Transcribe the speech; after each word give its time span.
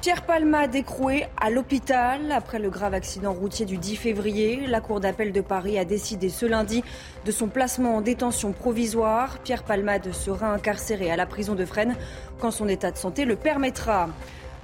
Pierre 0.00 0.22
Palma 0.22 0.66
décroué 0.66 1.26
à 1.38 1.50
l'hôpital 1.50 2.32
après 2.32 2.58
le 2.58 2.70
grave 2.70 2.94
accident 2.94 3.34
routier 3.34 3.66
du 3.66 3.76
10 3.76 3.96
février. 3.96 4.66
La 4.66 4.80
Cour 4.80 4.98
d'appel 4.98 5.30
de 5.30 5.42
Paris 5.42 5.78
a 5.78 5.84
décidé 5.84 6.30
ce 6.30 6.46
lundi 6.46 6.82
de 7.26 7.30
son 7.30 7.48
placement 7.48 7.96
en 7.96 8.00
détention 8.00 8.52
provisoire. 8.52 9.40
Pierre 9.40 9.62
Palmade 9.62 10.10
sera 10.12 10.54
incarcéré 10.54 11.10
à 11.10 11.16
la 11.16 11.26
prison 11.26 11.54
de 11.54 11.66
Fresnes 11.66 11.96
quand 12.38 12.50
son 12.50 12.66
état 12.66 12.90
de 12.90 12.96
santé 12.96 13.26
le 13.26 13.36
permettra. 13.36 14.08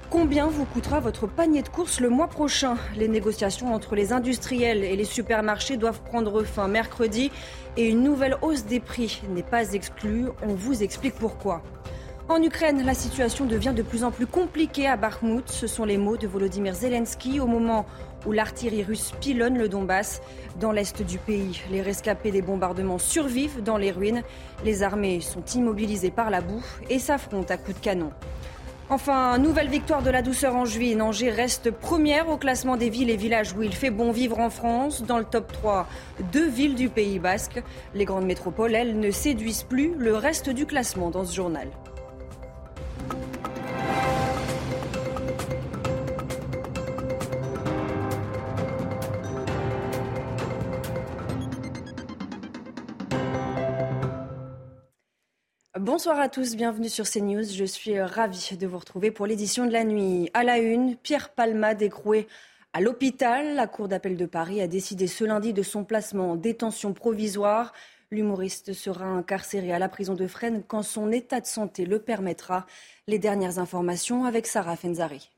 Combien 0.09 0.47
vous 0.47 0.65
coûtera 0.65 1.01
votre 1.01 1.27
panier 1.27 1.61
de 1.61 1.69
courses 1.69 1.99
le 1.99 2.09
mois 2.09 2.29
prochain? 2.29 2.75
Les 2.95 3.07
négociations 3.07 3.75
entre 3.75 3.93
les 3.93 4.13
industriels 4.13 4.83
et 4.83 4.95
les 4.95 5.05
supermarchés 5.05 5.77
doivent 5.77 6.01
prendre 6.01 6.43
fin 6.45 6.67
mercredi 6.67 7.31
et 7.75 7.87
une 7.87 8.01
nouvelle 8.01 8.37
hausse 8.41 8.65
des 8.65 8.79
prix 8.79 9.21
n'est 9.29 9.43
pas 9.43 9.73
exclue. 9.73 10.29
On 10.41 10.55
vous 10.55 10.81
explique 10.81 11.13
pourquoi. 11.13 11.61
En 12.29 12.43
Ukraine, 12.43 12.85
la 12.85 12.93
situation 12.93 13.45
devient 13.45 13.71
de 13.73 13.81
plus 13.81 14.03
en 14.03 14.11
plus 14.11 14.27
compliquée 14.27 14.85
à 14.85 14.97
Bakhmut. 14.97 15.47
Ce 15.47 15.65
sont 15.65 15.85
les 15.85 15.97
mots 15.97 16.17
de 16.17 16.27
Volodymyr 16.27 16.75
Zelensky 16.75 17.39
au 17.39 17.47
moment 17.47 17.85
où 18.25 18.33
l'artillerie 18.33 18.83
russe 18.83 19.13
pilonne 19.21 19.57
le 19.57 19.69
Donbass. 19.69 20.21
Dans 20.59 20.73
l'est 20.73 21.01
du 21.01 21.19
pays, 21.19 21.61
les 21.71 21.81
rescapés 21.81 22.31
des 22.31 22.41
bombardements 22.41 22.97
survivent 22.97 23.63
dans 23.63 23.77
les 23.77 23.91
ruines. 23.91 24.23
Les 24.65 24.83
armées 24.83 25.21
sont 25.21 25.43
immobilisées 25.55 26.11
par 26.11 26.29
la 26.29 26.41
boue 26.41 26.61
et 26.89 26.99
s'affrontent 26.99 27.53
à 27.53 27.55
coups 27.55 27.79
de 27.79 27.81
canon. 27.81 28.11
Enfin, 28.89 29.37
nouvelle 29.37 29.69
victoire 29.69 30.03
de 30.03 30.09
la 30.09 30.21
douceur 30.21 30.53
en 30.57 30.65
juillet. 30.65 30.99
Angers 30.99 31.31
reste 31.31 31.71
première 31.71 32.27
au 32.27 32.35
classement 32.35 32.75
des 32.75 32.89
villes 32.89 33.09
et 33.09 33.15
villages 33.15 33.53
où 33.53 33.63
il 33.63 33.73
fait 33.73 33.89
bon 33.89 34.11
vivre 34.11 34.39
en 34.39 34.49
France. 34.49 35.01
Dans 35.01 35.17
le 35.17 35.25
top 35.25 35.53
3, 35.53 35.87
deux 36.33 36.49
villes 36.49 36.75
du 36.75 36.89
Pays 36.89 37.19
basque. 37.19 37.63
Les 37.95 38.03
grandes 38.03 38.25
métropoles, 38.25 38.75
elles, 38.75 38.99
ne 38.99 39.11
séduisent 39.11 39.63
plus 39.63 39.93
le 39.97 40.13
reste 40.13 40.49
du 40.49 40.65
classement 40.65 41.09
dans 41.09 41.23
ce 41.23 41.33
journal. 41.33 41.69
Bonsoir 55.87 56.19
à 56.19 56.27
tous, 56.27 56.57
bienvenue 56.57 56.89
sur 56.89 57.09
CNews. 57.09 57.45
Je 57.45 57.63
suis 57.63 57.97
ravie 57.97 58.57
de 58.59 58.67
vous 58.67 58.77
retrouver 58.77 59.09
pour 59.09 59.25
l'édition 59.25 59.65
de 59.65 59.71
la 59.71 59.85
nuit. 59.85 60.29
À 60.33 60.43
la 60.43 60.57
une, 60.57 60.97
Pierre 60.97 61.29
Palma 61.29 61.75
décroué 61.75 62.27
à 62.73 62.81
l'hôpital. 62.81 63.55
La 63.55 63.67
Cour 63.67 63.87
d'appel 63.87 64.17
de 64.17 64.25
Paris 64.25 64.59
a 64.59 64.67
décidé 64.67 65.07
ce 65.07 65.23
lundi 65.23 65.53
de 65.53 65.63
son 65.63 65.85
placement 65.85 66.31
en 66.31 66.35
détention 66.35 66.91
provisoire. 66.91 67.71
L'humoriste 68.11 68.73
sera 68.73 69.05
incarcéré 69.05 69.71
à 69.71 69.79
la 69.79 69.87
prison 69.87 70.13
de 70.13 70.27
Fresnes 70.27 70.61
quand 70.67 70.83
son 70.83 71.09
état 71.09 71.39
de 71.39 71.45
santé 71.45 71.85
le 71.85 71.99
permettra. 71.99 72.65
Les 73.07 73.17
dernières 73.17 73.57
informations 73.57 74.25
avec 74.25 74.45
Sarah 74.45 74.75
Fenzari. 74.75 75.31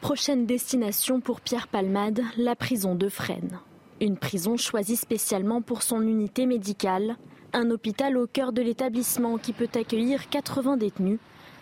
Prochaine 0.00 0.46
destination 0.46 1.20
pour 1.20 1.40
Pierre 1.40 1.66
Palmade, 1.66 2.20
la 2.36 2.54
prison 2.54 2.94
de 2.94 3.08
Fresnes. 3.08 3.58
Une 4.00 4.16
prison 4.16 4.56
choisie 4.56 4.94
spécialement 4.94 5.60
pour 5.60 5.82
son 5.82 6.02
unité 6.02 6.46
médicale 6.46 7.16
un 7.52 7.70
hôpital 7.70 8.16
au 8.16 8.26
cœur 8.26 8.52
de 8.52 8.62
l'établissement 8.62 9.38
qui 9.38 9.52
peut 9.52 9.68
accueillir 9.74 10.28
80 10.28 10.76
détenus 10.76 11.18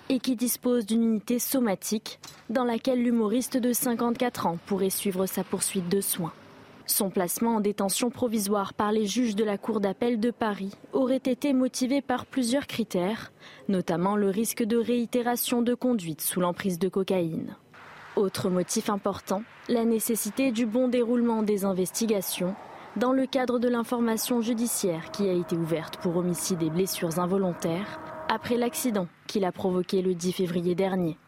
et 0.08 0.18
qui 0.18 0.36
dispose 0.36 0.86
d'une 0.86 1.02
unité 1.02 1.38
somatique 1.38 2.18
dans 2.50 2.64
laquelle 2.64 3.02
l'humoriste 3.02 3.56
de 3.56 3.72
54 3.72 4.46
ans 4.46 4.58
pourrait 4.66 4.90
suivre 4.90 5.26
sa 5.26 5.44
poursuite 5.44 5.88
de 5.88 6.00
soins. 6.00 6.32
Son 6.86 7.10
placement 7.10 7.56
en 7.56 7.60
détention 7.60 8.10
provisoire 8.10 8.72
par 8.72 8.92
les 8.92 9.06
juges 9.06 9.34
de 9.34 9.42
la 9.42 9.58
Cour 9.58 9.80
d'appel 9.80 10.20
de 10.20 10.30
Paris 10.30 10.72
aurait 10.92 11.16
été 11.16 11.52
motivé 11.52 12.00
par 12.00 12.26
plusieurs 12.26 12.68
critères, 12.68 13.32
notamment 13.68 14.14
le 14.14 14.30
risque 14.30 14.62
de 14.62 14.76
réitération 14.76 15.62
de 15.62 15.74
conduite 15.74 16.20
sous 16.20 16.40
l'emprise 16.40 16.78
de 16.78 16.88
cocaïne. 16.88 17.56
Autre 18.14 18.48
motif 18.50 18.88
important, 18.88 19.42
la 19.68 19.84
nécessité 19.84 20.52
du 20.52 20.64
bon 20.64 20.86
déroulement 20.86 21.42
des 21.42 21.64
investigations 21.64 22.54
dans 22.96 23.12
le 23.12 23.26
cadre 23.26 23.58
de 23.58 23.68
l'information 23.68 24.40
judiciaire 24.40 25.10
qui 25.10 25.28
a 25.28 25.32
été 25.32 25.54
ouverte 25.56 25.98
pour 25.98 26.16
homicide 26.16 26.62
et 26.62 26.70
blessures 26.70 27.18
involontaires 27.18 28.00
après 28.28 28.56
l'accident 28.56 29.06
qu'il 29.26 29.44
a 29.44 29.52
provoqué 29.52 30.00
le 30.00 30.14
10 30.14 30.32
février 30.32 30.74
dernier. 30.74 31.18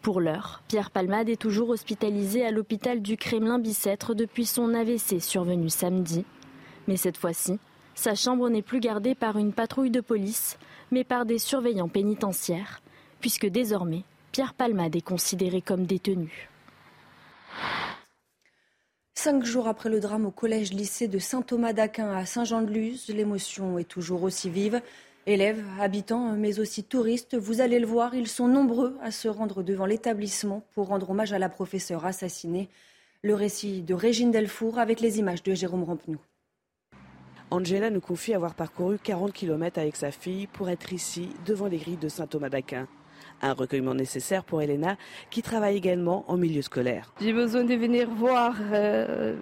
Pour 0.00 0.20
l'heure, 0.20 0.62
Pierre 0.68 0.92
Palmade 0.92 1.28
est 1.28 1.40
toujours 1.40 1.70
hospitalisé 1.70 2.46
à 2.46 2.52
l'hôpital 2.52 3.02
du 3.02 3.16
Kremlin-Bicêtre 3.16 4.14
depuis 4.14 4.46
son 4.46 4.74
AVC 4.74 5.20
survenu 5.20 5.68
samedi. 5.68 6.24
Mais 6.86 6.96
cette 6.96 7.16
fois-ci, 7.16 7.58
sa 7.96 8.14
chambre 8.14 8.48
n'est 8.48 8.62
plus 8.62 8.80
gardée 8.80 9.16
par 9.16 9.38
une 9.38 9.52
patrouille 9.52 9.90
de 9.90 10.00
police, 10.00 10.56
mais 10.92 11.02
par 11.02 11.26
des 11.26 11.38
surveillants 11.38 11.88
pénitentiaires, 11.88 12.80
puisque 13.20 13.46
désormais, 13.46 14.04
Pierre 14.30 14.54
Palmade 14.54 14.94
est 14.94 15.02
considéré 15.02 15.60
comme 15.60 15.84
détenu. 15.84 16.48
Cinq 19.20 19.44
jours 19.44 19.66
après 19.66 19.88
le 19.88 19.98
drame 19.98 20.26
au 20.26 20.30
collège-lycée 20.30 21.08
de 21.08 21.18
Saint-Thomas 21.18 21.72
d'Aquin 21.72 22.12
à 22.12 22.24
Saint-Jean-de-Luz, 22.24 23.08
l'émotion 23.08 23.76
est 23.76 23.88
toujours 23.88 24.22
aussi 24.22 24.48
vive. 24.48 24.80
Élèves, 25.26 25.64
habitants, 25.80 26.36
mais 26.36 26.60
aussi 26.60 26.84
touristes, 26.84 27.36
vous 27.36 27.60
allez 27.60 27.80
le 27.80 27.86
voir, 27.88 28.14
ils 28.14 28.28
sont 28.28 28.46
nombreux 28.46 28.96
à 29.02 29.10
se 29.10 29.26
rendre 29.26 29.64
devant 29.64 29.86
l'établissement 29.86 30.62
pour 30.72 30.86
rendre 30.86 31.10
hommage 31.10 31.32
à 31.32 31.40
la 31.40 31.48
professeure 31.48 32.06
assassinée. 32.06 32.68
Le 33.22 33.34
récit 33.34 33.82
de 33.82 33.92
Régine 33.92 34.30
Delfour 34.30 34.78
avec 34.78 35.00
les 35.00 35.18
images 35.18 35.42
de 35.42 35.52
Jérôme 35.52 35.82
Rampenou. 35.82 36.18
Angela 37.50 37.90
nous 37.90 38.00
confie 38.00 38.34
avoir 38.34 38.54
parcouru 38.54 38.98
40 39.02 39.32
km 39.32 39.80
avec 39.80 39.96
sa 39.96 40.12
fille 40.12 40.46
pour 40.46 40.70
être 40.70 40.92
ici, 40.92 41.30
devant 41.44 41.66
les 41.66 41.78
grilles 41.78 41.96
de 41.96 42.08
Saint-Thomas 42.08 42.50
d'Aquin. 42.50 42.86
Un 43.42 43.52
recueillement 43.52 43.94
nécessaire 43.94 44.44
pour 44.44 44.62
Elena, 44.62 44.96
qui 45.30 45.42
travaille 45.42 45.76
également 45.76 46.24
en 46.28 46.36
milieu 46.36 46.62
scolaire. 46.62 47.12
J'ai 47.20 47.32
besoin 47.32 47.64
de 47.64 47.74
venir 47.74 48.08
voir. 48.10 48.54
Euh, 48.72 49.36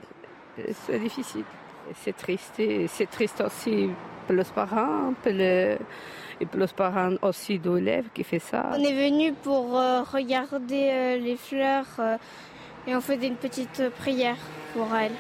c'est 0.87 0.99
difficile. 0.99 1.45
C'est 2.05 2.17
triste. 2.17 2.61
C'est 2.89 3.11
triste 3.11 3.41
aussi 3.41 3.89
pour 4.27 4.37
les 4.37 4.45
parents, 4.45 5.15
pour 5.23 5.33
et 5.33 6.45
pour 6.45 6.61
les 6.61 6.67
parents 6.67 7.15
aussi 7.23 7.59
d'élèves 7.59 8.09
qui 8.13 8.23
fait 8.23 8.39
ça. 8.39 8.71
On 8.73 8.83
est 8.83 9.09
venu 9.09 9.33
pour 9.33 9.79
euh, 9.79 10.03
regarder 10.03 10.91
euh, 10.93 11.17
les 11.17 11.37
fleurs 11.37 11.87
et 12.87 12.95
on 12.95 13.01
fait 13.01 13.17
une 13.27 13.37
petite 13.37 13.83
prière 13.99 14.37
pour 14.75 14.95
elles. 14.95 15.13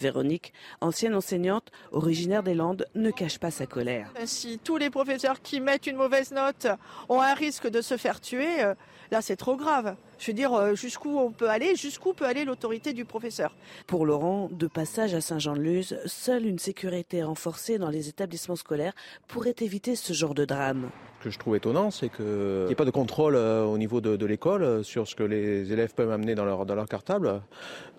Véronique, 0.00 0.52
ancienne 0.80 1.14
enseignante 1.14 1.70
originaire 1.92 2.42
des 2.42 2.54
Landes, 2.54 2.86
ne 2.94 3.10
cache 3.10 3.38
pas 3.38 3.50
sa 3.50 3.66
colère. 3.66 4.12
Si 4.24 4.58
tous 4.62 4.76
les 4.76 4.90
professeurs 4.90 5.42
qui 5.42 5.60
mettent 5.60 5.86
une 5.86 5.96
mauvaise 5.96 6.32
note 6.32 6.66
ont 7.08 7.20
un 7.20 7.34
risque 7.34 7.68
de 7.68 7.80
se 7.80 7.96
faire 7.96 8.20
tuer, 8.20 8.62
euh, 8.62 8.74
là 9.10 9.20
c'est 9.22 9.36
trop 9.36 9.56
grave. 9.56 9.96
Je 10.18 10.28
veux 10.28 10.32
dire, 10.32 10.52
euh, 10.54 10.74
jusqu'où 10.74 11.18
on 11.18 11.30
peut 11.30 11.48
aller, 11.48 11.76
jusqu'où 11.76 12.12
peut 12.12 12.26
aller 12.26 12.44
l'autorité 12.44 12.92
du 12.92 13.04
professeur. 13.04 13.54
Pour 13.86 14.06
Laurent, 14.06 14.48
de 14.50 14.66
passage 14.66 15.14
à 15.14 15.20
Saint-Jean-de-Luz, 15.20 15.98
seule 16.06 16.46
une 16.46 16.58
sécurité 16.58 17.22
renforcée 17.22 17.78
dans 17.78 17.90
les 17.90 18.08
établissements 18.08 18.56
scolaires 18.56 18.94
pourrait 19.26 19.54
éviter 19.60 19.96
ce 19.96 20.12
genre 20.12 20.34
de 20.34 20.44
drame. 20.44 20.90
Ce 21.18 21.24
que 21.24 21.30
je 21.30 21.38
trouve 21.38 21.56
étonnant, 21.56 21.90
c'est 21.90 22.10
qu'il 22.10 22.24
n'y 22.24 22.70
ait 22.70 22.76
pas 22.76 22.84
de 22.84 22.92
contrôle 22.92 23.34
euh, 23.34 23.64
au 23.64 23.76
niveau 23.76 24.00
de, 24.00 24.24
l'école 24.24 24.62
euh, 24.62 24.82
sur 24.84 25.08
ce 25.08 25.16
que 25.16 25.24
les 25.24 25.72
élèves 25.72 25.92
peuvent 25.92 26.12
amener 26.12 26.36
dans 26.36 26.44
leur, 26.44 26.64
dans 26.64 26.76
leur 26.76 26.86
cartable. 26.86 27.40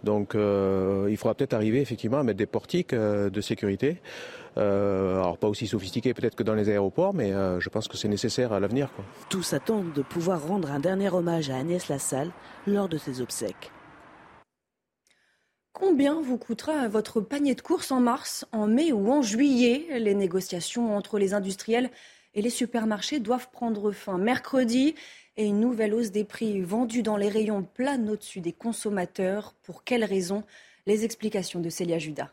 Donc 0.06 0.36
euh, 0.36 1.08
il 1.10 1.18
faudra 1.18 1.36
peut-être 1.36 1.54
arriver 1.54 1.82
effectivement 1.82 2.20
à 2.20 2.24
mettre 2.24 2.38
des 2.38 2.46
portiques 2.46 2.96
de 2.96 3.42
sécurité. 3.42 3.98
alors 4.56 5.38
pas 5.38 5.50
aussi 5.50 5.68
sophistiqués 5.68 6.14
peut-être 6.14 6.36
que 6.36 6.44
dans 6.44 6.56
les 6.56 6.70
aéroports, 6.70 7.14
mais 7.14 7.34
je 7.60 7.70
pense 7.70 7.90
que 7.90 7.98
c'est 7.98 8.08
nécessaire 8.08 8.54
à 8.54 8.60
l'avenir. 8.62 8.90
Tous 9.30 9.54
attendent 9.54 9.92
de 9.94 10.02
pouvoir 10.02 10.48
rendre 10.48 10.72
un 10.72 10.80
dernier 10.80 11.10
hommage 11.10 11.50
à 11.50 11.58
Agnès 11.58 11.90
Lassalle 11.90 12.32
lors 12.68 12.88
de 12.88 12.98
ses 12.98 13.20
obsèques. 13.20 13.72
Combien 15.74 16.22
vous 16.22 16.38
coûtera 16.38 16.88
votre 16.88 17.22
panier 17.22 17.56
de 17.56 17.62
courses 17.62 17.92
en 17.92 18.00
mars, 18.00 18.46
en 18.52 18.68
mai 18.68 18.92
ou 18.92 19.12
en 19.12 19.22
juillet 19.22 19.88
Les 20.00 20.14
négociations 20.14 20.96
entre 20.96 21.20
les 21.20 21.34
industriels 21.34 21.90
et 22.34 22.42
les 22.42 22.50
supermarchés 22.50 23.20
doivent 23.20 23.50
prendre 23.52 23.92
fin 23.92 24.18
mercredi 24.18 24.96
et 25.38 25.46
une 25.46 25.60
nouvelle 25.60 25.94
hausse 25.94 26.12
des 26.12 26.26
prix 26.26 26.62
vendus 26.62 27.04
dans 27.04 27.18
les 27.18 27.30
rayons 27.30 27.64
plane 27.64 28.10
au-dessus 28.10 28.42
des 28.42 28.54
consommateurs. 28.54 29.56
Pour 29.64 29.84
quelles 29.84 30.04
raisons? 30.04 30.44
Les 30.86 31.06
explications 31.06 31.60
de 31.60 31.70
Célia 31.70 32.00
Judas. 32.00 32.32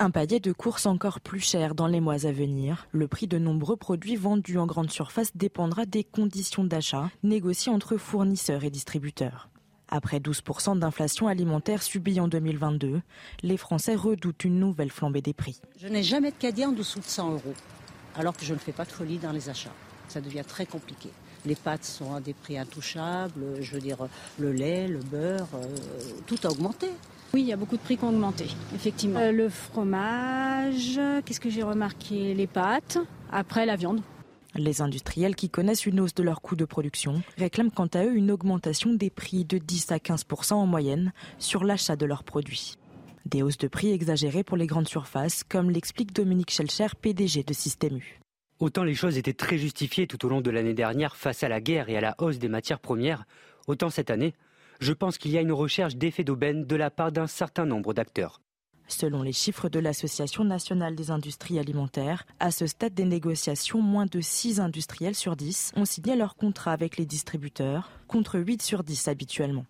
Un 0.00 0.10
panier 0.10 0.40
de 0.40 0.52
courses 0.52 0.86
encore 0.86 1.20
plus 1.20 1.40
cher 1.40 1.74
dans 1.74 1.86
les 1.86 2.00
mois 2.00 2.26
à 2.26 2.32
venir. 2.32 2.88
Le 2.90 3.06
prix 3.06 3.28
de 3.28 3.38
nombreux 3.38 3.76
produits 3.76 4.16
vendus 4.16 4.58
en 4.58 4.66
grande 4.66 4.90
surface 4.90 5.36
dépendra 5.36 5.86
des 5.86 6.02
conditions 6.02 6.64
d'achat 6.64 7.10
négociées 7.22 7.72
entre 7.72 7.96
fournisseurs 7.96 8.64
et 8.64 8.70
distributeurs. 8.70 9.48
Après 9.88 10.18
12% 10.18 10.78
d'inflation 10.78 11.28
alimentaire 11.28 11.82
subie 11.82 12.18
en 12.18 12.26
2022, 12.26 13.02
les 13.42 13.56
Français 13.56 13.94
redoutent 13.94 14.44
une 14.44 14.58
nouvelle 14.58 14.90
flambée 14.90 15.22
des 15.22 15.34
prix. 15.34 15.60
Je 15.78 15.86
n'ai 15.86 16.02
jamais 16.02 16.32
de 16.32 16.36
caddie 16.36 16.64
en 16.64 16.72
dessous 16.72 16.98
de 16.98 17.04
100 17.04 17.32
euros 17.32 17.54
alors 18.16 18.36
que 18.36 18.44
je 18.44 18.54
ne 18.54 18.58
fais 18.58 18.72
pas 18.72 18.84
de 18.84 18.92
folie 18.92 19.18
dans 19.18 19.32
les 19.32 19.48
achats. 19.48 19.72
Ça 20.08 20.20
devient 20.20 20.44
très 20.46 20.66
compliqué. 20.66 21.10
Les 21.46 21.54
pâtes 21.54 21.84
sont 21.84 22.14
à 22.14 22.20
des 22.20 22.32
prix 22.32 22.58
intouchables, 22.58 23.60
je 23.60 23.72
veux 23.72 23.80
dire 23.80 23.98
le 24.38 24.52
lait, 24.52 24.88
le 24.88 25.00
beurre, 25.00 25.48
euh, 25.54 25.66
tout 26.26 26.38
a 26.44 26.48
augmenté. 26.48 26.88
Oui, 27.34 27.42
il 27.42 27.46
y 27.46 27.52
a 27.52 27.56
beaucoup 27.56 27.76
de 27.76 27.82
prix 27.82 27.96
qui 27.96 28.04
ont 28.04 28.08
augmenté, 28.10 28.46
effectivement. 28.74 29.18
Euh, 29.20 29.32
le 29.32 29.48
fromage, 29.48 31.00
qu'est-ce 31.24 31.40
que 31.40 31.50
j'ai 31.50 31.62
remarqué? 31.62 32.32
Les 32.32 32.46
pâtes, 32.46 32.98
après 33.30 33.66
la 33.66 33.76
viande. 33.76 34.00
Les 34.54 34.80
industriels 34.80 35.34
qui 35.34 35.50
connaissent 35.50 35.84
une 35.84 35.98
hausse 35.98 36.14
de 36.14 36.22
leurs 36.22 36.40
coûts 36.40 36.54
de 36.54 36.64
production 36.64 37.22
réclament 37.36 37.72
quant 37.72 37.88
à 37.92 38.04
eux 38.04 38.14
une 38.14 38.30
augmentation 38.30 38.92
des 38.94 39.10
prix 39.10 39.44
de 39.44 39.58
10 39.58 39.90
à 39.90 39.96
15% 39.96 40.54
en 40.54 40.66
moyenne 40.66 41.12
sur 41.38 41.64
l'achat 41.64 41.96
de 41.96 42.06
leurs 42.06 42.22
produits. 42.22 42.76
Des 43.26 43.42
hausses 43.42 43.56
de 43.56 43.68
prix 43.68 43.90
exagérées 43.90 44.44
pour 44.44 44.58
les 44.58 44.66
grandes 44.66 44.88
surfaces, 44.88 45.44
comme 45.44 45.70
l'explique 45.70 46.12
Dominique 46.12 46.50
Schelcher, 46.50 46.88
PDG 47.00 47.42
de 47.42 47.54
Système 47.54 47.96
U. 47.96 48.20
Autant 48.60 48.84
les 48.84 48.94
choses 48.94 49.16
étaient 49.16 49.32
très 49.32 49.56
justifiées 49.56 50.06
tout 50.06 50.24
au 50.26 50.28
long 50.28 50.42
de 50.42 50.50
l'année 50.50 50.74
dernière 50.74 51.16
face 51.16 51.42
à 51.42 51.48
la 51.48 51.60
guerre 51.60 51.88
et 51.88 51.96
à 51.96 52.02
la 52.02 52.14
hausse 52.18 52.38
des 52.38 52.48
matières 52.48 52.80
premières, 52.80 53.24
autant 53.66 53.88
cette 53.88 54.10
année, 54.10 54.34
je 54.78 54.92
pense 54.92 55.16
qu'il 55.16 55.30
y 55.30 55.38
a 55.38 55.40
une 55.40 55.52
recherche 55.52 55.96
d'effet 55.96 56.22
d'aubaine 56.22 56.66
de 56.66 56.76
la 56.76 56.90
part 56.90 57.12
d'un 57.12 57.26
certain 57.26 57.64
nombre 57.64 57.94
d'acteurs. 57.94 58.42
Selon 58.88 59.22
les 59.22 59.32
chiffres 59.32 59.70
de 59.70 59.78
l'Association 59.78 60.44
nationale 60.44 60.94
des 60.94 61.10
industries 61.10 61.58
alimentaires, 61.58 62.26
à 62.38 62.50
ce 62.50 62.66
stade 62.66 62.92
des 62.92 63.06
négociations, 63.06 63.80
moins 63.80 64.04
de 64.04 64.20
6 64.20 64.60
industriels 64.60 65.14
sur 65.14 65.36
10 65.36 65.72
ont 65.76 65.86
signé 65.86 66.14
leur 66.14 66.36
contrat 66.36 66.72
avec 66.72 66.98
les 66.98 67.06
distributeurs, 67.06 67.90
contre 68.06 68.38
8 68.38 68.60
sur 68.60 68.84
10 68.84 69.08
habituellement. 69.08 69.64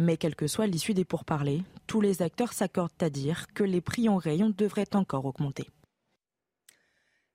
Mais 0.00 0.16
quelle 0.16 0.34
que 0.34 0.46
soit 0.46 0.66
l'issue 0.66 0.94
des 0.94 1.04
pourparlers, 1.04 1.62
tous 1.86 2.00
les 2.00 2.22
acteurs 2.22 2.54
s'accordent 2.54 3.02
à 3.02 3.10
dire 3.10 3.48
que 3.52 3.62
les 3.62 3.82
prix 3.82 4.08
en 4.08 4.16
rayon 4.16 4.48
devraient 4.48 4.96
encore 4.96 5.26
augmenter. 5.26 5.68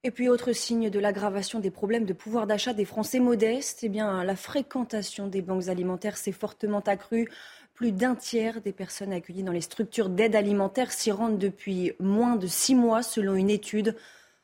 Et 0.04 0.10
puis, 0.10 0.30
autre 0.30 0.52
signe 0.52 0.90
de 0.90 0.98
l'aggravation 0.98 1.60
des 1.60 1.70
problèmes 1.70 2.06
de 2.06 2.14
pouvoir 2.14 2.48
d'achat 2.48 2.74
des 2.74 2.86
Français 2.86 3.20
modestes, 3.20 3.84
eh 3.84 3.90
bien, 3.90 4.24
la 4.24 4.36
fréquentation 4.36 5.28
des 5.28 5.44
banques 5.44 5.68
alimentaires 5.68 6.18
s'est 6.18 6.32
fortement 6.32 6.80
accrue. 6.80 7.30
Plus 7.76 7.92
d'un 7.92 8.16
tiers 8.16 8.62
des 8.62 8.72
personnes 8.72 9.14
accueillies 9.14 9.44
dans 9.44 9.52
les 9.52 9.62
structures 9.62 10.10
d'aide 10.10 10.36
alimentaire 10.36 10.92
s'y 10.92 11.12
rendent 11.12 11.38
depuis 11.38 11.92
moins 12.00 12.36
de 12.36 12.48
six 12.48 12.74
mois, 12.74 13.04
selon 13.04 13.36
une 13.36 13.52
étude. 13.52 13.96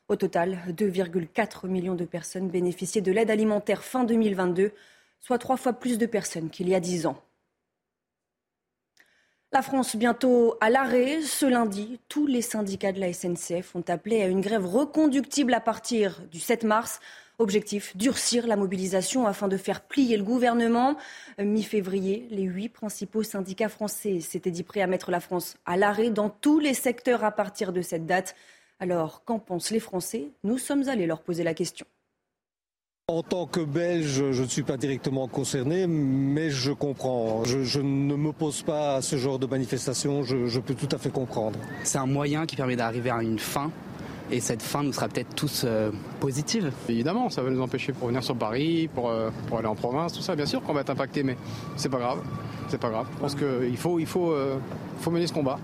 Au 0.10 0.16
total, 0.16 0.60
2,4 0.68 1.68
millions 1.68 1.96
de 1.96 2.06
personnes 2.06 2.50
bénéficiaient 2.50 3.02
de 3.02 3.12
l'aide 3.12 3.32
alimentaire 3.32 3.84
fin 3.84 4.04
2022, 4.04 4.74
soit 5.20 5.40
trois 5.40 5.58
fois 5.58 5.74
plus 5.74 5.98
de 5.98 6.06
personnes 6.06 6.52
qu'il 6.52 6.70
y 6.70 6.76
a 6.76 6.80
dix 6.80 7.08
ans. 7.08 7.20
La 9.54 9.62
France 9.62 9.98
bientôt 9.98 10.56
à 10.62 10.70
l'arrêt. 10.70 11.22
Ce 11.24 11.46
lundi, 11.46 12.00
tous 12.08 12.26
les 12.26 12.42
syndicats 12.42 12.94
de 12.94 13.02
la 13.02 13.12
SNCF 13.12 13.76
ont 13.76 13.84
appelé 13.90 14.22
à 14.22 14.28
une 14.28 14.40
grève 14.40 14.66
reconductible 14.66 15.54
à 15.54 15.60
partir 15.60 16.22
du 16.32 16.40
7 16.40 16.64
mars. 16.64 17.02
Objectif, 17.38 17.98
durcir 17.98 18.48
la 18.48 18.56
mobilisation 18.56 19.28
afin 19.28 19.50
de 19.50 19.58
faire 19.58 19.82
plier 19.82 20.16
le 20.16 20.24
gouvernement. 20.24 20.96
Mi-février, 21.38 22.28
les 22.30 22.44
huit 22.44 22.70
principaux 22.70 23.24
syndicats 23.24 23.68
français 23.68 24.22
s'étaient 24.22 24.52
dit 24.52 24.64
prêts 24.64 24.82
à 24.82 24.88
mettre 24.88 25.12
la 25.12 25.20
France 25.20 25.58
à 25.66 25.76
l'arrêt 25.76 26.12
dans 26.12 26.30
tous 26.30 26.60
les 26.60 26.74
secteurs 26.74 27.26
à 27.26 27.32
partir 27.32 27.74
de 27.74 27.82
cette 27.82 28.06
date. 28.06 28.36
Alors, 28.80 29.26
qu'en 29.26 29.40
pensent 29.40 29.72
les 29.72 29.82
Français? 29.82 30.30
Nous 30.46 30.60
sommes 30.60 30.88
allés 30.88 31.08
leur 31.08 31.24
poser 31.24 31.44
la 31.44 31.54
question. 31.54 31.86
En 33.08 33.24
tant 33.24 33.46
que 33.46 33.60
Belge, 33.60 34.32
je 34.32 34.42
ne 34.42 34.48
suis 34.48 34.64
pas 34.64 34.78
directement 34.78 35.28
concerné, 35.28 35.86
mais 35.88 36.50
je 36.50 36.72
comprends. 36.72 37.44
Je, 37.44 37.82
ne 37.82 38.16
m'oppose 38.16 38.62
pas 38.62 38.96
à 38.96 39.02
ce 39.02 39.18
genre 39.18 39.38
de 39.38 39.48
manifestation, 39.48 40.24
je, 40.24 40.48
je 40.48 40.60
peux 40.60 40.76
tout 40.76 40.88
à 40.92 40.98
fait 40.98 41.10
comprendre. 41.10 41.60
C'est 41.84 41.98
un 41.98 42.06
moyen 42.06 42.46
qui 42.46 42.56
permet 42.56 42.76
d'arriver 42.78 43.10
à 43.10 43.22
une 43.22 43.40
fin 43.40 43.70
et 44.32 44.40
cette 44.40 44.62
fin 44.62 44.82
nous 44.82 44.94
sera 44.94 45.10
peut-être 45.10 45.36
tous 45.36 45.64
euh, 45.66 45.92
positive. 46.22 46.72
Évidemment, 46.88 47.30
ça 47.30 47.42
va 47.42 47.50
nous 47.50 47.62
empêcher 47.62 47.92
pour 47.92 48.08
venir 48.08 48.24
sur 48.24 48.36
Paris, 48.36 48.90
pour, 48.94 49.10
euh, 49.10 49.30
pour 49.48 49.58
aller 49.58 49.68
en 49.68 49.76
province, 49.76 50.14
tout 50.14 50.22
ça. 50.22 50.36
Bien 50.36 50.46
sûr 50.46 50.62
qu'on 50.64 50.74
va 50.74 50.82
être 50.82 50.90
impacté, 50.90 51.22
mais 51.24 51.36
c'est 51.76 51.90
pas 51.90 52.00
grave. 52.00 52.20
C'est 52.70 52.80
pas 52.80 52.90
grave. 52.90 53.08
Je 53.14 53.20
pense 53.20 53.36
qu'il 53.36 53.78
faut, 53.78 54.00
il 54.00 54.06
faut, 54.06 54.32
euh, 54.32 54.58
faut 55.00 55.12
mener 55.12 55.28
ce 55.28 55.34
combat. 55.34 55.60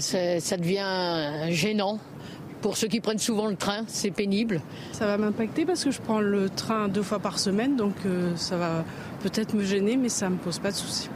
ça 0.00 0.56
devient 0.56 1.52
gênant. 1.52 1.98
Pour 2.62 2.76
ceux 2.76 2.88
qui 2.88 3.00
prennent 3.00 3.18
souvent 3.18 3.46
le 3.46 3.56
train, 3.56 3.84
c'est 3.86 4.10
pénible. 4.10 4.60
Ça 4.92 5.06
va 5.06 5.18
m'impacter 5.18 5.64
parce 5.64 5.84
que 5.84 5.90
je 5.90 6.00
prends 6.00 6.20
le 6.20 6.48
train 6.48 6.88
deux 6.88 7.02
fois 7.02 7.18
par 7.18 7.38
semaine, 7.38 7.76
donc 7.76 7.94
ça 8.36 8.56
va 8.56 8.84
peut-être 9.22 9.54
me 9.54 9.62
gêner, 9.62 9.96
mais 9.96 10.08
ça 10.08 10.28
ne 10.28 10.34
me 10.34 10.38
pose 10.38 10.58
pas 10.58 10.70
de 10.70 10.76
soucis. 10.76 11.08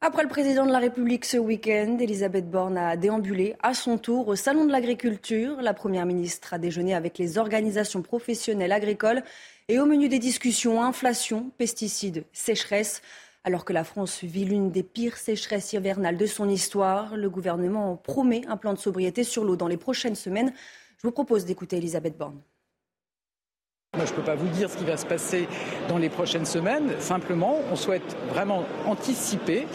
Après 0.00 0.22
le 0.22 0.28
président 0.28 0.64
de 0.64 0.70
la 0.70 0.78
République 0.78 1.24
ce 1.24 1.38
week-end, 1.38 1.98
Elisabeth 2.00 2.48
Borne 2.48 2.78
a 2.78 2.96
déambulé 2.96 3.56
à 3.64 3.74
son 3.74 3.98
tour 3.98 4.28
au 4.28 4.36
Salon 4.36 4.64
de 4.64 4.70
l'Agriculture. 4.70 5.60
La 5.60 5.74
Première 5.74 6.06
ministre 6.06 6.54
a 6.54 6.58
déjeuné 6.58 6.94
avec 6.94 7.18
les 7.18 7.36
organisations 7.36 8.00
professionnelles 8.00 8.70
agricoles 8.70 9.24
et 9.66 9.80
au 9.80 9.86
menu 9.86 10.08
des 10.08 10.20
discussions, 10.20 10.84
inflation, 10.84 11.50
pesticides, 11.58 12.24
sécheresse. 12.32 13.02
Alors 13.48 13.64
que 13.64 13.72
la 13.72 13.82
France 13.82 14.24
vit 14.24 14.44
l'une 14.44 14.70
des 14.70 14.82
pires 14.82 15.16
sécheresses 15.16 15.72
hivernales 15.72 16.18
de 16.18 16.26
son 16.26 16.50
histoire, 16.50 17.16
le 17.16 17.30
gouvernement 17.30 17.96
promet 17.96 18.42
un 18.46 18.58
plan 18.58 18.74
de 18.74 18.78
sobriété 18.78 19.24
sur 19.24 19.42
l'eau 19.42 19.56
dans 19.56 19.68
les 19.68 19.78
prochaines 19.78 20.16
semaines. 20.16 20.52
Je 20.98 21.06
vous 21.06 21.12
propose 21.12 21.46
d'écouter 21.46 21.78
Elisabeth 21.78 22.18
Borne. 22.18 22.42
Je 23.94 24.02
ne 24.02 24.16
peux 24.16 24.22
pas 24.22 24.34
vous 24.34 24.48
dire 24.48 24.68
ce 24.68 24.76
qui 24.76 24.84
va 24.84 24.98
se 24.98 25.06
passer 25.06 25.48
dans 25.88 25.96
les 25.96 26.10
prochaines 26.10 26.44
semaines. 26.44 27.00
Simplement, 27.00 27.56
on 27.72 27.76
souhaite 27.76 28.18
vraiment 28.28 28.64
anticiper 28.84 29.66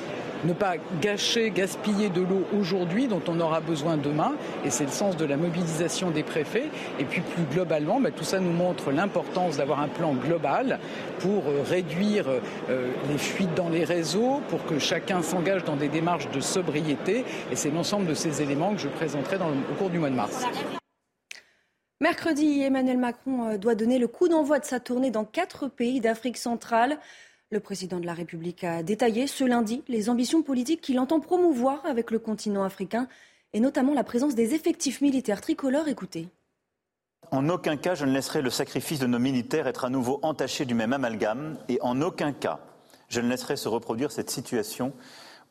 ne 0.46 0.54
pas 0.54 0.76
gâcher, 1.02 1.50
gaspiller 1.50 2.10
de 2.10 2.22
l'eau 2.22 2.46
aujourd'hui 2.58 3.08
dont 3.08 3.22
on 3.28 3.40
aura 3.40 3.62
besoin 3.62 3.98
demain. 3.98 4.34
Et 4.66 4.70
c'est 4.70 4.86
le 4.86 4.92
sens 4.92 5.18
de 5.18 5.26
la 5.26 5.38
mobilisation 5.38 6.12
des 6.12 6.24
préfets. 6.24 6.70
Et 7.00 7.06
puis 7.06 7.22
plus 7.22 7.44
globalement, 7.44 8.00
bah, 8.00 8.12
tout 8.12 8.24
ça 8.24 8.40
nous 8.40 8.52
montre 8.52 8.92
l'importance 8.92 9.58
d'avoir 9.58 9.80
un 9.80 9.88
plan 9.88 10.14
global 10.14 10.80
pour 11.20 11.44
euh, 11.48 11.64
réduire 11.64 12.26
euh, 12.28 12.92
les 13.10 13.18
fuites 13.18 13.54
dans 13.56 13.70
les 13.70 13.84
réseaux, 13.84 14.42
pour 14.50 14.66
que 14.66 14.80
chacun 14.80 15.22
s'engage 15.22 15.64
dans 15.64 15.76
des 15.76 15.90
démarches 15.90 16.30
de 16.32 16.40
sobriété. 16.40 17.26
Et 17.52 17.56
c'est 17.56 17.72
l'ensemble 17.72 18.06
de 18.06 18.14
ces 18.14 18.42
éléments 18.42 18.74
que 18.74 18.82
je 18.82 18.90
présenterai 18.90 19.38
au 19.38 19.76
cours 19.76 19.90
du 19.90 20.00
mois 20.00 20.10
de 20.10 20.16
mars. 20.16 20.46
Mercredi, 22.04 22.62
Emmanuel 22.62 22.98
Macron 22.98 23.48
euh, 23.48 23.58
doit 23.58 23.76
donner 23.76 23.98
le 23.98 24.08
coup 24.10 24.28
d'envoi 24.28 24.60
de 24.60 24.66
sa 24.66 24.82
tournée 24.82 25.10
dans 25.10 25.24
quatre 25.24 25.70
pays 25.70 26.02
d'Afrique 26.02 26.38
centrale. 26.38 26.98
Le 27.54 27.60
président 27.60 28.00
de 28.00 28.08
la 28.08 28.16
République 28.16 28.64
a 28.64 28.82
détaillé 28.82 29.28
ce 29.28 29.44
lundi 29.44 29.84
les 29.88 30.10
ambitions 30.10 30.42
politiques 30.42 30.82
qu'il 30.82 31.00
entend 31.00 31.20
promouvoir 31.20 31.86
avec 31.86 32.10
le 32.10 32.18
continent 32.18 32.64
africain 32.64 33.08
et 33.54 33.60
notamment 33.60 33.94
la 33.94 34.04
présence 34.04 34.34
des 34.34 34.56
effectifs 34.56 35.02
militaires 35.02 35.40
tricolores. 35.40 35.88
Écoutez. 35.88 36.30
En 37.30 37.48
aucun 37.50 37.78
cas, 37.78 37.94
je 37.94 38.06
ne 38.06 38.12
laisserai 38.12 38.42
le 38.42 38.50
sacrifice 38.50 38.98
de 38.98 39.06
nos 39.06 39.20
militaires 39.20 39.68
être 39.68 39.86
à 39.86 39.92
nouveau 39.92 40.18
entaché 40.24 40.66
du 40.66 40.74
même 40.74 40.94
amalgame 40.94 41.60
et 41.70 41.78
en 41.84 42.02
aucun 42.02 42.34
cas, 42.34 42.60
je 43.08 43.22
ne 43.22 43.30
laisserai 43.30 43.56
se 43.56 43.70
reproduire 43.70 44.12
cette 44.12 44.32
situation 44.32 44.92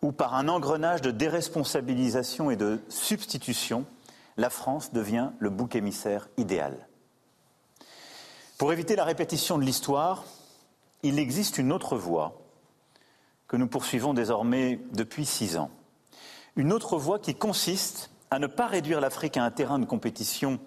où, 0.02 0.10
par 0.10 0.34
un 0.34 0.48
engrenage 0.48 1.02
de 1.02 1.12
déresponsabilisation 1.12 2.50
et 2.50 2.56
de 2.56 2.80
substitution, 2.88 3.86
la 4.36 4.50
France 4.50 4.92
devient 4.92 5.30
le 5.38 5.50
bouc 5.50 5.76
émissaire 5.76 6.28
idéal. 6.36 6.88
Pour 8.58 8.72
éviter 8.72 8.96
la 8.96 9.04
répétition 9.04 9.56
de 9.56 9.62
l'histoire, 9.62 10.24
il 11.02 11.18
existe 11.18 11.58
une 11.58 11.72
autre 11.72 11.96
voie 11.96 12.40
que 13.48 13.56
nous 13.56 13.66
poursuivons 13.66 14.14
désormais 14.14 14.80
depuis 14.92 15.26
six 15.26 15.56
ans. 15.56 15.70
Une 16.56 16.72
autre 16.72 16.96
voie 16.96 17.18
qui 17.18 17.34
consiste 17.34 18.10
à 18.30 18.38
ne 18.38 18.46
pas 18.46 18.66
réduire 18.66 19.00
l'Afrique 19.00 19.36
à 19.36 19.44
un 19.44 19.50
terrain 19.50 19.78
de 19.78 19.84
compétition 19.84 20.58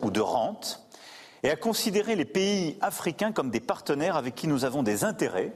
ou 0.00 0.10
de 0.10 0.20
rente 0.20 0.86
et 1.42 1.50
à 1.50 1.56
considérer 1.56 2.16
les 2.16 2.24
pays 2.24 2.76
africains 2.80 3.32
comme 3.32 3.50
des 3.50 3.60
partenaires 3.60 4.16
avec 4.16 4.34
qui 4.34 4.48
nous 4.48 4.64
avons 4.64 4.82
des 4.82 5.04
intérêts 5.04 5.52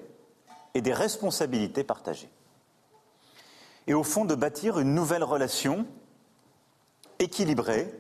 et 0.75 0.81
des 0.81 0.93
responsabilités 0.93 1.85
partagées. 1.85 2.31
Et 3.87 3.95
au 3.95 4.03
fond, 4.03 4.25
de 4.25 4.35
bâtir 4.35 4.79
une 4.79 4.95
nouvelle 4.95 5.25
relation 5.25 5.87
équilibrée, 7.19 7.93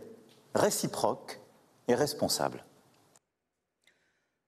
réciproque 0.54 1.40
et 1.88 1.94
responsable. 1.94 2.64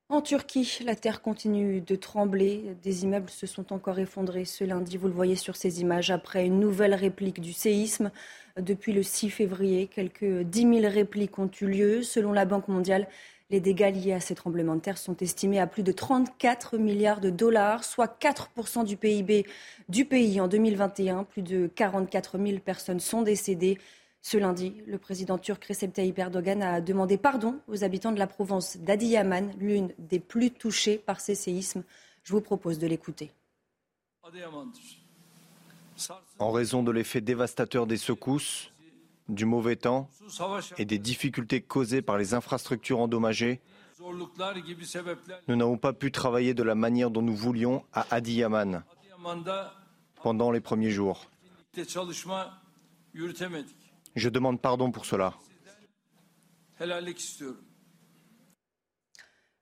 En 0.08 0.20
Turquie, 0.20 0.78
la 0.84 0.94
terre 0.94 1.20
continue 1.20 1.80
de 1.80 1.96
trembler. 1.96 2.76
Des 2.84 3.02
immeubles 3.02 3.28
se 3.28 3.48
sont 3.48 3.72
encore 3.72 3.98
effondrés 3.98 4.44
ce 4.44 4.62
lundi. 4.62 4.96
Vous 4.96 5.08
le 5.08 5.12
voyez 5.12 5.34
sur 5.34 5.56
ces 5.56 5.80
images 5.80 6.12
après 6.12 6.46
une 6.46 6.60
nouvelle 6.60 6.94
réplique 6.94 7.40
du 7.40 7.52
séisme. 7.52 8.12
Depuis 8.56 8.92
le 8.92 9.02
6 9.02 9.30
février, 9.30 9.88
quelques 9.88 10.42
10 10.42 10.80
000 10.80 10.94
répliques 10.94 11.36
ont 11.40 11.50
eu 11.60 11.66
lieu. 11.66 12.02
Selon 12.04 12.32
la 12.32 12.44
Banque 12.44 12.68
mondiale, 12.68 13.08
les 13.50 13.58
dégâts 13.58 13.92
liés 13.92 14.12
à 14.12 14.20
ces 14.20 14.36
tremblements 14.36 14.76
de 14.76 14.80
terre 14.80 14.96
sont 14.96 15.16
estimés 15.16 15.58
à 15.58 15.66
plus 15.66 15.82
de 15.82 15.90
34 15.90 16.78
milliards 16.78 17.20
de 17.20 17.30
dollars, 17.30 17.82
soit 17.82 18.16
4% 18.20 18.84
du 18.84 18.96
PIB 18.96 19.44
du 19.88 20.04
pays 20.04 20.40
en 20.40 20.46
2021. 20.46 21.24
Plus 21.24 21.42
de 21.42 21.68
44 21.74 22.38
000 22.38 22.60
personnes 22.60 23.00
sont 23.00 23.22
décédées. 23.22 23.76
Ce 24.28 24.36
lundi, 24.36 24.74
le 24.88 24.98
président 24.98 25.38
turc 25.38 25.64
Recep 25.66 25.92
Tayyip 25.92 26.18
Erdogan 26.18 26.60
a 26.60 26.80
demandé 26.80 27.16
pardon 27.16 27.60
aux 27.68 27.84
habitants 27.84 28.10
de 28.10 28.18
la 28.18 28.26
province 28.26 28.76
d'Adiyaman, 28.76 29.52
l'une 29.60 29.94
des 30.00 30.18
plus 30.18 30.50
touchées 30.50 30.98
par 30.98 31.20
ces 31.20 31.36
séismes. 31.36 31.84
Je 32.24 32.32
vous 32.32 32.40
propose 32.40 32.80
de 32.80 32.88
l'écouter. 32.88 33.30
En 36.40 36.50
raison 36.50 36.82
de 36.82 36.90
l'effet 36.90 37.20
dévastateur 37.20 37.86
des 37.86 37.98
secousses, 37.98 38.72
du 39.28 39.44
mauvais 39.44 39.76
temps 39.76 40.10
et 40.76 40.84
des 40.84 40.98
difficultés 40.98 41.60
causées 41.60 42.02
par 42.02 42.18
les 42.18 42.34
infrastructures 42.34 42.98
endommagées, 42.98 43.60
nous 45.46 45.54
n'avons 45.54 45.78
pas 45.78 45.92
pu 45.92 46.10
travailler 46.10 46.52
de 46.52 46.64
la 46.64 46.74
manière 46.74 47.12
dont 47.12 47.22
nous 47.22 47.36
voulions 47.36 47.84
à 47.92 48.12
Adiyaman 48.12 48.82
pendant 50.20 50.50
les 50.50 50.60
premiers 50.60 50.90
jours. 50.90 51.26
Je 54.16 54.30
demande 54.30 54.62
pardon 54.62 54.90
pour 54.90 55.04
cela. 55.04 55.34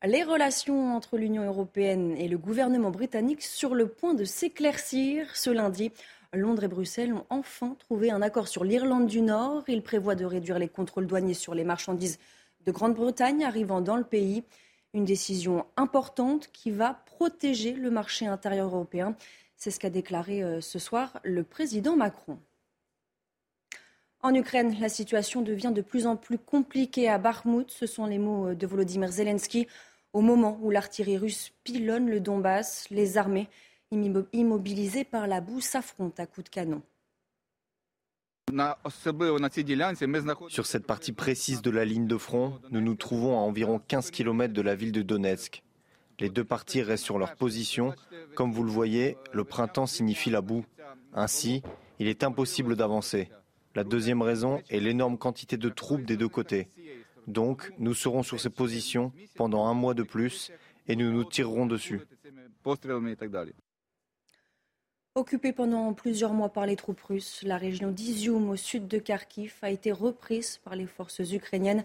Les 0.07 0.23
relations 0.23 0.95
entre 0.95 1.19
l'Union 1.19 1.45
européenne 1.45 2.15
et 2.17 2.29
le 2.29 2.39
gouvernement 2.39 2.93
britannique 2.93 3.43
sur 3.43 3.75
le 3.75 3.89
point 3.89 4.15
de 4.15 4.25
s'éclaircir 4.25 5.35
ce 5.35 5.51
lundi. 5.51 5.91
Londres 6.33 6.63
et 6.63 6.69
Bruxelles 6.69 7.13
ont 7.13 7.27
enfin 7.31 7.75
trouvé 7.81 8.13
un 8.13 8.23
accord 8.23 8.47
sur 8.47 8.63
l'Irlande 8.63 9.09
du 9.09 9.23
Nord. 9.23 9.65
Il 9.67 9.83
prévoit 9.83 10.15
de 10.15 10.25
réduire 10.25 10.61
les 10.61 10.69
contrôles 10.69 11.09
douaniers 11.09 11.35
sur 11.35 11.55
les 11.55 11.65
marchandises 11.65 12.21
de 12.65 12.71
Grande-Bretagne 12.71 13.45
arrivant 13.45 13.81
dans 13.81 13.97
le 13.97 14.05
pays. 14.05 14.45
Une 14.93 15.05
décision 15.05 15.67
importante 15.77 16.49
qui 16.53 16.71
va 16.71 17.03
protéger 17.07 17.73
le 17.73 17.91
marché 17.91 18.29
intérieur 18.29 18.67
européen. 18.67 19.17
C'est 19.57 19.73
ce 19.73 19.81
qu'a 19.81 19.91
déclaré 19.91 20.45
euh, 20.45 20.61
ce 20.61 20.79
soir 20.79 21.19
le 21.25 21.43
président 21.43 21.97
Macron. 21.97 22.39
En 24.25 24.35
Ukraine, 24.35 24.75
la 24.81 24.89
situation 24.89 25.43
devient 25.43 25.71
de 25.75 25.83
plus 25.83 26.07
en 26.07 26.17
plus 26.17 26.39
compliquée 26.39 27.11
à 27.11 27.19
Bakhmut. 27.19 27.71
Ce 27.71 27.85
sont 27.85 28.07
les 28.07 28.17
mots 28.17 28.49
euh, 28.49 28.55
de 28.55 28.67
Volodymyr 28.67 29.13
Zelensky. 29.13 29.67
Au 30.15 30.23
moment 30.23 30.59
où 30.63 30.71
l'artillerie 30.71 31.19
russe 31.19 31.53
pilonne 31.63 32.09
le 32.09 32.21
Donbass, 32.21 32.87
les 32.89 33.19
armées 33.19 33.51
immobilisées 33.91 35.05
par 35.05 35.27
la 35.27 35.43
boue 35.43 35.61
s'affrontent 35.61 36.23
à 36.23 36.27
coups 36.27 36.45
de 36.45 36.49
canon. 36.49 36.81
Sur 40.49 40.65
cette 40.65 40.87
partie 40.87 41.13
précise 41.13 41.61
de 41.61 41.71
la 41.71 41.85
ligne 41.85 42.07
de 42.07 42.17
front, 42.17 42.59
nous 42.71 42.81
nous 42.81 42.95
trouvons 42.95 43.39
à 43.39 43.43
environ 43.43 43.79
15 43.79 44.11
km 44.11 44.55
de 44.55 44.63
la 44.63 44.75
ville 44.75 44.93
de 44.93 45.03
Donetsk. 45.03 45.63
Les 46.19 46.31
deux 46.31 46.45
parties 46.45 46.81
restent 46.81 47.05
sur 47.05 47.19
leur 47.19 47.35
position. 47.35 47.95
Comme 48.35 48.53
vous 48.53 48.65
le 48.65 48.71
voyez, 48.71 49.19
le 49.35 49.45
printemps 49.45 49.87
signifie 49.87 50.31
la 50.31 50.41
boue. 50.41 50.65
Ainsi, 51.13 51.63
il 51.99 52.09
est 52.09 52.25
impossible 52.25 52.75
d'avancer. 52.75 53.29
La 53.75 53.85
deuxième 53.85 54.23
raison 54.23 54.63
est 54.71 54.81
l'énorme 54.81 55.19
quantité 55.19 55.57
de 55.57 55.69
troupes 55.69 56.05
des 56.05 56.17
deux 56.17 56.29
côtés. 56.29 56.69
Donc, 57.27 57.73
nous 57.79 57.95
serons 57.95 58.23
sur 58.23 58.41
ces 58.41 58.51
positions 58.51 59.13
pendant 59.35 59.67
un 59.67 59.75
mois 59.75 59.95
de 59.95 60.03
plus 60.03 60.53
et 60.87 60.95
nous 60.95 61.11
nous 61.11 61.25
tirerons 61.25 61.67
dessus. 61.67 62.01
Occupée 65.17 65.53
pendant 65.53 65.93
plusieurs 65.93 66.33
mois 66.33 66.49
par 66.49 66.67
les 66.67 66.77
troupes 66.77 67.01
russes, 67.01 67.43
la 67.45 67.57
région 67.57 67.91
d'Izium 67.91 68.51
au 68.51 68.57
sud 68.57 68.89
de 68.89 68.99
Kharkiv 68.99 69.55
a 69.63 69.71
été 69.71 69.93
reprise 69.93 70.59
par 70.59 70.75
les 70.75 70.87
forces 70.87 71.21
ukrainiennes. 71.33 71.85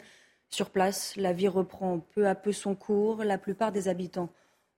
Sur 0.49 0.71
place, 0.71 1.15
la 1.15 1.31
vie 1.31 1.47
reprend 1.47 1.99
peu 1.99 2.27
à 2.27 2.35
peu 2.35 2.51
son 2.51 2.75
cours. 2.75 3.23
La 3.23 3.37
plupart 3.37 3.71
des 3.71 3.87
habitants 3.87 4.29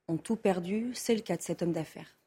ont 0.07 0.17
tout 0.17 0.35
perdu. 0.35 0.91
C'est 0.93 1.15
le 1.15 1.21
cas 1.21 1.37
de 1.37 1.41
cet 1.41 1.61
homme 1.61 1.71
d'affaires. 1.71 2.17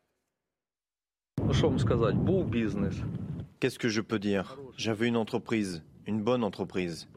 Qu'est-ce 3.64 3.78
que 3.78 3.88
je 3.88 4.02
peux 4.02 4.18
dire? 4.18 4.58
J'avais 4.76 5.08
une 5.08 5.16
entreprise, 5.16 5.82
une 6.06 6.20
bonne 6.20 6.44
entreprise. 6.44 7.08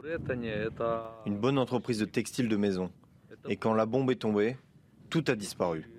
Une 1.25 1.37
bonne 1.37 1.57
entreprise 1.57 1.99
de 1.99 2.05
textile 2.05 2.47
de 2.47 2.55
maison. 2.55 2.89
Et 3.49 3.57
quand 3.57 3.73
la 3.73 3.85
bombe 3.85 4.09
est 4.11 4.21
tombée, 4.21 4.55
tout 5.09 5.25
a 5.27 5.35
disparu. 5.35 5.91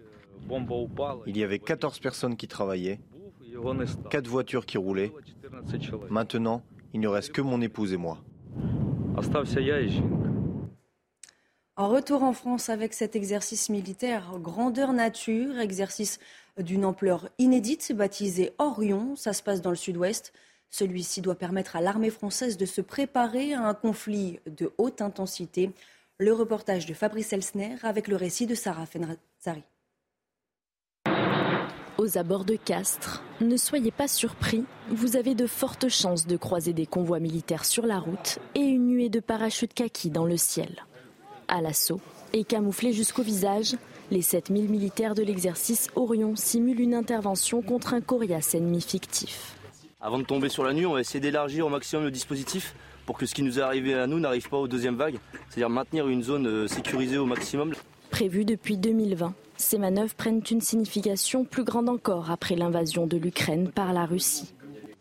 Il 1.26 1.36
y 1.36 1.44
avait 1.44 1.58
14 1.58 1.98
personnes 1.98 2.34
qui 2.34 2.48
travaillaient, 2.48 2.98
4 4.08 4.26
voitures 4.26 4.64
qui 4.64 4.78
roulaient. 4.78 5.12
Maintenant, 6.08 6.62
il 6.94 7.00
ne 7.00 7.08
reste 7.08 7.32
que 7.32 7.42
mon 7.42 7.60
épouse 7.60 7.92
et 7.92 7.98
moi. 7.98 8.16
En 11.76 11.88
retour 11.88 12.22
en 12.22 12.32
France 12.32 12.70
avec 12.70 12.94
cet 12.94 13.14
exercice 13.16 13.68
militaire 13.68 14.38
grandeur 14.40 14.94
nature, 14.94 15.58
exercice 15.58 16.18
d'une 16.58 16.84
ampleur 16.84 17.28
inédite 17.38 17.92
baptisé 17.92 18.52
Orion, 18.58 19.16
ça 19.16 19.32
se 19.32 19.42
passe 19.42 19.62
dans 19.62 19.70
le 19.70 19.76
sud-ouest. 19.76 20.32
Celui-ci 20.70 21.20
doit 21.20 21.34
permettre 21.34 21.76
à 21.76 21.80
l'armée 21.80 22.10
française 22.10 22.56
de 22.56 22.66
se 22.66 22.80
préparer 22.80 23.54
à 23.54 23.62
un 23.62 23.74
conflit 23.74 24.40
de 24.46 24.72
haute 24.78 25.00
intensité. 25.00 25.70
Le 26.18 26.32
reportage 26.32 26.86
de 26.86 26.94
Fabrice 26.94 27.32
Elsner 27.32 27.76
avec 27.82 28.08
le 28.08 28.16
récit 28.16 28.46
de 28.46 28.54
Sarah 28.54 28.86
Fenrazari. 28.86 29.64
Aux 31.96 32.16
abords 32.16 32.44
de 32.44 32.54
Castres, 32.54 33.24
ne 33.40 33.56
soyez 33.56 33.90
pas 33.90 34.06
surpris, 34.06 34.64
vous 34.88 35.16
avez 35.16 35.34
de 35.34 35.46
fortes 35.46 35.88
chances 35.88 36.26
de 36.26 36.36
croiser 36.36 36.72
des 36.72 36.86
convois 36.86 37.18
militaires 37.18 37.64
sur 37.64 37.86
la 37.86 37.98
route 37.98 38.38
et 38.54 38.60
une 38.60 38.86
nuée 38.86 39.08
de 39.08 39.20
parachutes 39.20 39.74
kaki 39.74 40.10
dans 40.10 40.24
le 40.24 40.36
ciel. 40.36 40.84
À 41.48 41.60
l'assaut, 41.60 42.00
et 42.32 42.44
camouflés 42.44 42.92
jusqu'au 42.92 43.22
visage, 43.22 43.76
les 44.10 44.22
7000 44.22 44.68
militaires 44.68 45.14
de 45.14 45.22
l'exercice 45.22 45.88
Orion 45.94 46.34
simulent 46.36 46.80
une 46.80 46.94
intervention 46.94 47.62
contre 47.62 47.94
un 47.94 48.00
coriace 48.00 48.54
ennemi 48.54 48.80
fictif. 48.80 49.56
Avant 50.00 50.18
de 50.18 50.24
tomber 50.24 50.48
sur 50.48 50.64
la 50.64 50.72
nuit, 50.72 50.86
on 50.86 50.94
va 50.94 51.00
essayer 51.00 51.20
d'élargir 51.20 51.66
au 51.66 51.68
maximum 51.68 52.04
le 52.04 52.10
dispositif 52.10 52.74
pour 53.04 53.18
que 53.18 53.26
ce 53.26 53.34
qui 53.34 53.42
nous 53.42 53.58
est 53.58 53.62
arrivé 53.62 53.94
à 53.94 54.06
nous 54.06 54.20
n'arrive 54.20 54.48
pas 54.48 54.58
aux 54.58 54.68
deuxième 54.68 54.96
vague, 54.96 55.18
c'est-à-dire 55.48 55.70
maintenir 55.70 56.08
une 56.08 56.22
zone 56.22 56.46
euh, 56.46 56.68
sécurisée 56.68 57.18
au 57.18 57.26
maximum. 57.26 57.72
Prévu 58.10 58.44
depuis 58.44 58.76
2020, 58.76 59.34
ces 59.56 59.78
manœuvres 59.78 60.14
prennent 60.14 60.42
une 60.50 60.60
signification 60.60 61.44
plus 61.44 61.64
grande 61.64 61.88
encore 61.88 62.30
après 62.30 62.54
l'invasion 62.54 63.06
de 63.06 63.16
l'Ukraine 63.16 63.70
par 63.70 63.92
la 63.92 64.06
Russie. 64.06 64.54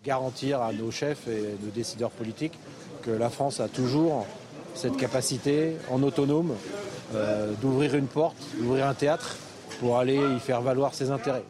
Garantir 0.04 0.62
à 0.62 0.74
nos 0.74 0.90
chefs 0.90 1.28
et 1.28 1.42
nos 1.64 1.72
décideurs 1.74 2.12
politiques 2.12 2.58
que 3.04 3.12
la 3.12 3.30
France 3.30 3.60
a 3.60 3.68
toujours 3.68 4.26
cette 4.74 4.98
capacité 4.98 5.74
en 5.90 6.02
autonome 6.04 6.54
euh, 7.14 7.54
d'ouvrir 7.62 7.96
une 7.96 8.08
porte, 8.08 8.38
d'ouvrir 8.60 8.88
un 8.88 8.94
théâtre 8.94 9.38
pour 9.80 9.98
aller 9.98 10.18
y 10.36 10.40
faire 10.40 10.62
valoir 10.62 10.94
ses 10.94 11.12
intérêts. 11.12 11.44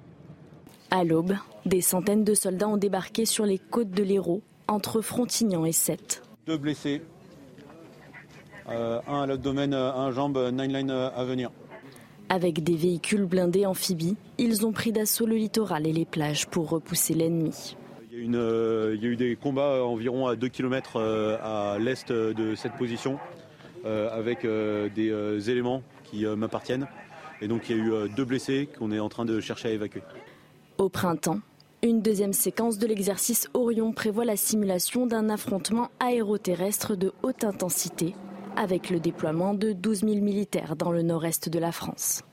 À 0.91 1.03
l'aube, 1.03 1.35
des 1.65 1.81
centaines 1.81 2.23
de 2.23 2.33
soldats 2.33 2.67
ont 2.67 2.77
débarqué 2.77 3.25
sur 3.25 3.45
les 3.45 3.57
côtes 3.57 3.91
de 3.91 4.03
l'Hérault, 4.03 4.41
entre 4.67 5.01
Frontignan 5.01 5.65
et 5.65 5.71
Sète. 5.71 6.21
Deux 6.45 6.57
blessés, 6.57 7.01
euh, 8.69 8.99
un 9.07 9.23
à 9.23 9.25
l'abdomen, 9.25 9.73
un 9.73 10.11
jambe, 10.11 10.37
nine 10.51 10.73
line 10.73 10.91
à 10.91 11.23
venir. 11.23 11.51
Avec 12.29 12.61
des 12.63 12.75
véhicules 12.75 13.25
blindés 13.25 13.65
amphibies, 13.65 14.17
ils 14.37 14.65
ont 14.65 14.73
pris 14.73 14.91
d'assaut 14.91 15.25
le 15.25 15.35
littoral 15.35 15.87
et 15.87 15.93
les 15.93 16.05
plages 16.05 16.47
pour 16.47 16.69
repousser 16.69 17.13
l'ennemi. 17.13 17.77
Il, 18.11 18.31
y, 18.31 18.35
a 18.35 18.39
euh, 18.39 18.97
eu 19.01 19.15
des 19.15 19.35
combats 19.35 19.83
environ 19.83 20.27
à 20.27 20.35
2 20.35 20.47
km 20.49 20.93
euh, 20.95 21.37
à 21.41 21.77
l'est 21.79 22.11
de 22.11 22.55
cette 22.55 22.73
position, 22.73 23.13
euh, 23.13 23.36
avec 23.85 24.45
des 24.45 25.49
éléments 25.49 25.83
qui 26.03 26.25
m'appartiennent. 26.25 26.87
Et 27.41 27.47
donc 27.47 27.69
il 27.69 27.77
y 27.77 27.79
a 27.79 27.83
eu 27.83 28.09
deux 28.09 28.25
blessés 28.25 28.67
qu'on 28.77 28.91
est 28.91 28.99
en 28.99 29.09
train 29.09 29.25
de 29.25 29.39
chercher 29.39 29.69
à 29.69 29.71
évacuer. 29.71 30.01
Au 30.77 30.89
printemps, 30.89 31.39
une 31.83 32.01
deuxième 32.01 32.33
séquence 32.33 32.79
de 32.79 32.87
l'exercice 32.87 33.47
Orion 33.53 33.93
prévoit 33.93 34.25
la 34.25 34.35
simulation 34.35 35.05
d'un 35.05 35.29
affrontement 35.29 35.89
aéroterrestre 35.99 36.97
de 36.97 37.13
haute 37.21 37.43
intensité 37.43 38.15
avec 38.55 38.89
le 38.89 38.99
déploiement 38.99 39.53
de 39.53 39.73
12 39.73 39.99
000 39.99 40.15
militaires 40.15 40.75
dans 40.75 40.91
le 40.91 41.03
nord-est 41.03 41.49
de 41.49 41.59
la 41.59 41.71
France. 41.71 42.23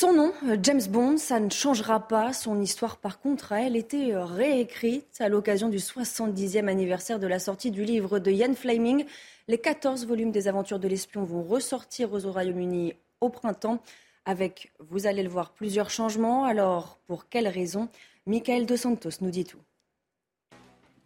Son 0.00 0.14
nom, 0.14 0.32
James 0.62 0.80
Bond, 0.88 1.18
ça 1.18 1.40
ne 1.40 1.50
changera 1.50 2.08
pas. 2.08 2.32
Son 2.32 2.58
histoire, 2.58 2.96
par 2.96 3.20
contre, 3.20 3.52
a 3.52 3.66
été 3.66 4.16
réécrite 4.16 5.20
à 5.20 5.28
l'occasion 5.28 5.68
du 5.68 5.76
70e 5.76 6.68
anniversaire 6.68 7.18
de 7.18 7.26
la 7.26 7.38
sortie 7.38 7.70
du 7.70 7.84
livre 7.84 8.18
de 8.18 8.30
Ian 8.30 8.54
Fleming. 8.54 9.04
Les 9.46 9.58
14 9.58 10.06
volumes 10.06 10.30
des 10.30 10.48
aventures 10.48 10.78
de 10.78 10.88
l'espion 10.88 11.24
vont 11.24 11.42
ressortir 11.42 12.14
au 12.14 12.18
Royaume-Uni 12.18 12.94
au 13.20 13.28
printemps 13.28 13.82
avec, 14.24 14.72
vous 14.78 15.06
allez 15.06 15.22
le 15.22 15.28
voir, 15.28 15.52
plusieurs 15.52 15.90
changements. 15.90 16.46
Alors, 16.46 16.98
pour 17.06 17.28
quelles 17.28 17.48
raisons 17.48 17.90
Michael 18.24 18.64
Dos 18.64 18.78
Santos 18.78 19.20
nous 19.20 19.30
dit 19.30 19.44
tout. 19.44 19.60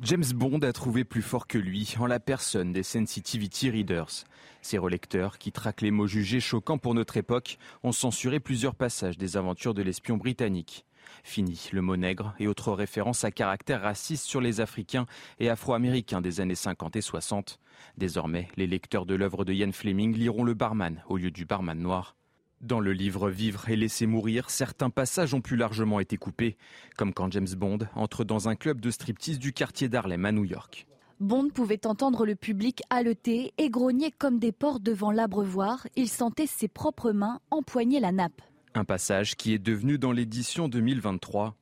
James 0.01 0.25
Bond 0.35 0.59
a 0.61 0.73
trouvé 0.73 1.05
plus 1.05 1.23
fort 1.23 1.47
que 1.47 1.57
lui 1.57 1.95
en 2.01 2.07
la 2.07 2.19
personne 2.19 2.73
des 2.73 2.83
Sensitivity 2.83 3.71
Readers. 3.71 4.25
Ces 4.61 4.77
relecteurs, 4.77 5.39
qui 5.39 5.53
traquent 5.53 5.83
les 5.83 5.93
mots 5.93 6.09
jugés 6.09 6.41
choquants 6.41 6.79
pour 6.79 6.95
notre 6.95 7.17
époque, 7.17 7.59
ont 7.85 7.93
censuré 7.93 8.41
plusieurs 8.41 8.75
passages 8.75 9.17
des 9.17 9.37
aventures 9.37 9.73
de 9.73 9.83
l'espion 9.83 10.17
britannique. 10.17 10.85
Fini 11.23 11.69
le 11.73 11.81
mot 11.81 11.97
nègre 11.97 12.35
et 12.41 12.49
autres 12.49 12.73
références 12.73 13.23
à 13.23 13.31
caractère 13.31 13.83
raciste 13.83 14.25
sur 14.25 14.41
les 14.41 14.61
Africains 14.61 15.07
et 15.39 15.49
Afro-Américains 15.49 16.21
des 16.21 16.41
années 16.41 16.55
50 16.57 16.97
et 16.97 17.01
60. 17.01 17.61
Désormais, 17.97 18.49
les 18.57 18.67
lecteurs 18.67 19.07
de 19.07 19.15
l'œuvre 19.15 19.45
de 19.45 19.53
Ian 19.53 19.73
Fleming 19.73 20.17
liront 20.17 20.45
le 20.45 20.55
barman 20.55 21.05
au 21.09 21.19
lieu 21.19 21.31
du 21.31 21.45
barman 21.45 21.79
noir. 21.79 22.17
Dans 22.65 22.81
le 22.81 22.95
livre 22.95 23.29
Vivre 23.29 23.69
et 23.69 23.77
laisser 23.77 24.07
mourir, 24.07 24.49
certains 24.49 24.89
passages 24.89 25.35
ont 25.35 25.43
pu 25.43 25.55
largement 25.55 26.01
été 26.01 26.17
coupés, 26.17 26.57
comme 26.97 27.13
quand 27.13 27.31
James 27.31 27.55
Bond 27.55 27.81
entre 27.95 28.25
dans 28.25 28.49
un 28.49 28.57
club 28.57 28.81
de 28.81 28.91
striptease 28.91 29.39
du 29.39 29.53
quartier 29.53 29.91
d'Harlem 29.91 30.25
à 30.25 30.33
New 30.33 30.47
York. 30.47 30.87
Bond 31.21 31.51
pouvait 31.51 31.87
entendre 31.87 32.25
le 32.25 32.35
public 32.35 32.83
haleter 32.89 33.53
et 33.59 33.69
grogner 33.69 34.11
comme 34.11 34.39
des 34.39 34.51
porcs 34.51 34.81
devant 34.81 35.11
l'abreuvoir. 35.11 35.87
Il 35.95 36.09
sentait 36.09 36.47
ses 36.47 36.69
propres 36.69 37.13
mains 37.13 37.39
empoigner 37.51 38.01
la 38.01 38.13
nappe. 38.13 38.41
Un 38.75 38.85
passage 38.85 39.37
qui 39.37 39.53
est 39.53 39.59
devenu 39.59 39.99
dans 39.99 40.13
l'édition 40.13 40.67
2023. 40.67 41.55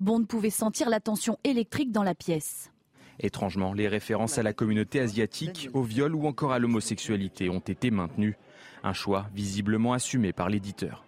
Bond 0.00 0.24
pouvait 0.24 0.50
sentir 0.50 0.90
la 0.90 1.00
tension 1.00 1.38
électrique 1.44 1.90
dans 1.90 2.02
la 2.02 2.14
pièce. 2.14 2.70
Étrangement, 3.18 3.72
les 3.72 3.88
références 3.88 4.36
à 4.36 4.42
la 4.42 4.52
communauté 4.52 5.00
asiatique, 5.00 5.70
au 5.72 5.82
viol 5.82 6.14
ou 6.14 6.26
encore 6.26 6.52
à 6.52 6.58
l'homosexualité 6.58 7.48
ont 7.48 7.60
été 7.60 7.90
maintenues. 7.90 8.36
Un 8.84 8.92
choix 8.92 9.26
visiblement 9.34 9.94
assumé 9.94 10.34
par 10.34 10.50
l'éditeur. 10.50 11.06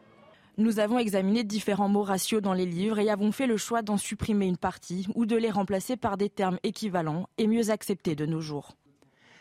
Nous 0.56 0.78
avons 0.78 0.98
examiné 0.98 1.44
différents 1.44 1.90
mots 1.90 2.02
ratios 2.02 2.40
dans 2.40 2.54
les 2.54 2.64
livres 2.64 2.98
et 2.98 3.10
avons 3.10 3.32
fait 3.32 3.46
le 3.46 3.58
choix 3.58 3.82
d'en 3.82 3.98
supprimer 3.98 4.46
une 4.46 4.56
partie 4.56 5.06
ou 5.14 5.26
de 5.26 5.36
les 5.36 5.50
remplacer 5.50 5.98
par 5.98 6.16
des 6.16 6.30
termes 6.30 6.58
équivalents 6.62 7.28
et 7.36 7.46
mieux 7.46 7.68
acceptés 7.68 8.16
de 8.16 8.24
nos 8.24 8.40
jours. 8.40 8.78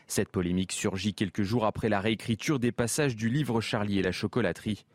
Cette 0.08 0.28
polémique 0.28 0.74
surgit 0.74 1.14
quelques 1.14 1.44
jours 1.44 1.66
après 1.66 1.88
la 1.88 2.02
réécriture 2.02 2.60
des 2.60 2.74
passages 2.74 3.16
du 3.16 3.30
livre 3.30 3.62
Charlie 3.62 4.00
et 4.00 4.04
la 4.04 4.12
chocolaterie. 4.12 4.86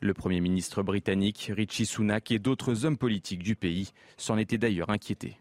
Le 0.00 0.12
Premier 0.12 0.42
ministre 0.42 0.82
britannique 0.82 1.50
Richie 1.56 1.86
Sunak 1.86 2.30
et 2.30 2.38
d'autres 2.38 2.84
hommes 2.84 2.98
politiques 2.98 3.42
du 3.42 3.56
pays 3.56 3.92
s'en 4.18 4.36
étaient 4.36 4.58
d'ailleurs 4.58 4.90
inquiétés. 4.90 5.38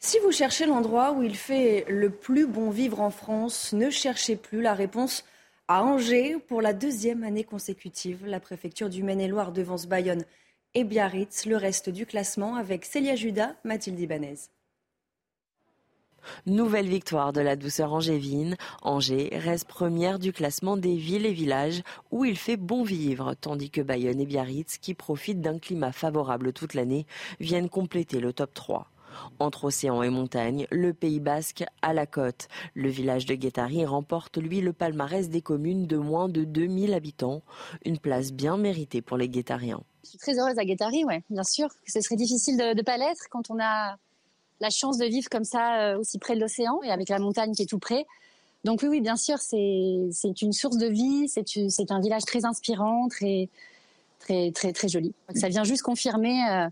Si 0.00 0.18
vous 0.24 0.32
cherchez 0.32 0.66
l'endroit 0.66 1.12
où 1.12 1.22
il 1.22 1.36
fait 1.36 1.86
le 1.88 2.10
plus 2.10 2.48
bon 2.48 2.70
vivre 2.70 3.00
en 3.00 3.10
France, 3.10 3.72
ne 3.72 3.90
cherchez 3.90 4.34
plus 4.34 4.60
la 4.60 4.74
réponse 4.74 5.24
à 5.68 5.82
Angers 5.82 6.36
pour 6.46 6.60
la 6.60 6.74
deuxième 6.74 7.24
année 7.24 7.44
consécutive. 7.44 8.26
La 8.26 8.40
préfecture 8.40 8.90
du 8.90 9.02
Maine-et-Loire 9.02 9.52
devance 9.52 9.86
Bayonne 9.86 10.24
et 10.74 10.84
Biarritz. 10.84 11.46
Le 11.46 11.56
reste 11.56 11.88
du 11.88 12.06
classement 12.06 12.56
avec 12.56 12.84
Célia 12.84 13.16
Judas, 13.16 13.54
Mathilde 13.64 13.98
Ibanez. 13.98 14.36
Nouvelle 16.46 16.88
victoire 16.88 17.32
de 17.32 17.40
la 17.40 17.56
douceur 17.56 17.92
angévine. 17.92 18.56
Angers 18.82 19.30
reste 19.32 19.68
première 19.68 20.18
du 20.18 20.32
classement 20.32 20.76
des 20.76 20.96
villes 20.96 21.26
et 21.26 21.32
villages 21.32 21.82
où 22.10 22.24
il 22.24 22.36
fait 22.36 22.56
bon 22.56 22.82
vivre, 22.82 23.34
tandis 23.40 23.70
que 23.70 23.82
Bayonne 23.82 24.20
et 24.20 24.26
Biarritz, 24.26 24.78
qui 24.78 24.94
profitent 24.94 25.42
d'un 25.42 25.58
climat 25.58 25.92
favorable 25.92 26.52
toute 26.52 26.74
l'année, 26.74 27.06
viennent 27.40 27.68
compléter 27.68 28.20
le 28.20 28.32
top 28.32 28.54
3. 28.54 28.90
Entre 29.38 29.64
océan 29.64 30.02
et 30.02 30.10
montagne, 30.10 30.66
le 30.70 30.92
Pays 30.92 31.20
basque 31.20 31.64
à 31.82 31.92
la 31.92 32.06
côte. 32.06 32.48
Le 32.74 32.88
village 32.88 33.26
de 33.26 33.34
Guétari 33.34 33.84
remporte, 33.84 34.38
lui, 34.38 34.60
le 34.60 34.72
palmarès 34.72 35.28
des 35.28 35.42
communes 35.42 35.86
de 35.86 35.96
moins 35.96 36.28
de 36.28 36.44
2000 36.44 36.94
habitants. 36.94 37.42
Une 37.84 37.98
place 37.98 38.32
bien 38.32 38.56
méritée 38.56 39.02
pour 39.02 39.16
les 39.16 39.28
Guétariens. 39.28 39.82
Je 40.04 40.10
suis 40.10 40.18
très 40.18 40.38
heureuse 40.38 40.58
à 40.58 40.64
Guétari, 40.64 41.04
ouais, 41.04 41.22
bien 41.30 41.44
sûr. 41.44 41.68
Ce 41.86 42.00
serait 42.00 42.16
difficile 42.16 42.56
de 42.56 42.74
ne 42.74 42.82
pas 42.82 42.96
l'être 42.96 43.28
quand 43.30 43.50
on 43.50 43.58
a 43.60 43.96
la 44.60 44.70
chance 44.70 44.98
de 44.98 45.06
vivre 45.06 45.28
comme 45.30 45.44
ça, 45.44 45.80
euh, 45.80 45.98
aussi 45.98 46.18
près 46.18 46.34
de 46.34 46.40
l'océan 46.40 46.80
et 46.82 46.90
avec 46.90 47.08
la 47.08 47.18
montagne 47.18 47.52
qui 47.52 47.62
est 47.62 47.66
tout 47.66 47.78
près. 47.78 48.06
Donc 48.64 48.80
oui, 48.82 48.88
oui, 48.88 49.00
bien 49.00 49.16
sûr, 49.16 49.38
c'est 49.38 50.42
une 50.42 50.52
source 50.52 50.78
de 50.78 50.86
vie, 50.86 51.28
c'est 51.28 51.90
un 51.90 52.00
village 52.00 52.22
très 52.22 52.46
inspirant, 52.46 53.08
très, 53.08 53.50
très, 54.20 54.52
très, 54.52 54.72
très 54.72 54.88
joli. 54.88 55.14
Ça 55.34 55.48
vient 55.48 55.64
juste 55.64 55.82
confirmer 55.82 56.40
euh, 56.48 56.68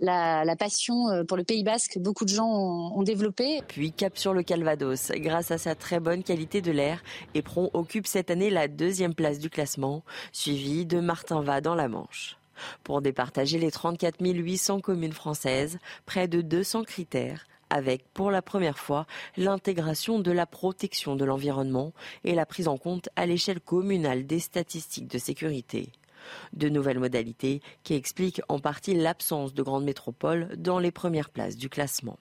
la, 0.00 0.56
passion 0.56 1.08
euh, 1.08 1.24
pour 1.24 1.36
le 1.36 1.44
Pays 1.44 1.64
Basque 1.64 1.94
que 1.94 1.98
beaucoup 1.98 2.24
de 2.24 2.30
gens 2.30 2.48
ont, 2.48 3.02
développé. 3.02 3.60
Puis 3.68 3.92
cap 3.92 4.18
sur 4.18 4.34
le 4.34 4.42
Calvados. 4.42 5.12
Grâce 5.16 5.50
à 5.50 5.58
sa 5.58 5.74
très 5.74 6.00
bonne 6.00 6.22
qualité 6.22 6.60
de 6.60 6.72
l'air, 6.72 7.02
Éperon 7.34 7.70
occupe 7.72 8.06
cette 8.06 8.30
année 8.30 8.50
la 8.50 8.68
deuxième 8.68 9.14
place 9.14 9.38
du 9.38 9.50
classement, 9.50 10.02
suivi 10.32 10.84
de 10.84 11.00
Martinva 11.00 11.60
dans 11.60 11.74
la 11.74 11.88
Manche. 11.88 12.36
Pour 12.82 13.02
départager 13.02 13.58
les 13.58 13.70
34 13.70 14.16
800 14.20 14.80
communes 14.80 15.12
françaises, 15.12 15.78
près 16.06 16.28
de 16.28 16.40
200 16.40 16.84
critères 16.84 17.46
avec 17.70 18.04
pour 18.14 18.30
la 18.30 18.42
première 18.42 18.78
fois 18.78 19.06
l'intégration 19.36 20.18
de 20.18 20.32
la 20.32 20.46
protection 20.46 21.16
de 21.16 21.24
l'environnement 21.24 21.92
et 22.24 22.34
la 22.34 22.46
prise 22.46 22.66
en 22.66 22.78
compte 22.78 23.10
à 23.14 23.26
l'échelle 23.26 23.60
communale 23.60 24.26
des 24.26 24.40
statistiques 24.40 25.08
de 25.08 25.18
sécurité 25.18 25.92
de 26.52 26.68
nouvelles 26.68 26.98
modalités 26.98 27.60
qui 27.82 27.94
expliquent 27.94 28.40
en 28.48 28.58
partie 28.58 28.94
l'absence 28.94 29.54
de 29.54 29.62
grandes 29.62 29.84
métropoles 29.84 30.56
dans 30.56 30.78
les 30.78 30.90
premières 30.90 31.30
places 31.30 31.56
du 31.56 31.68
classement. 31.68 32.18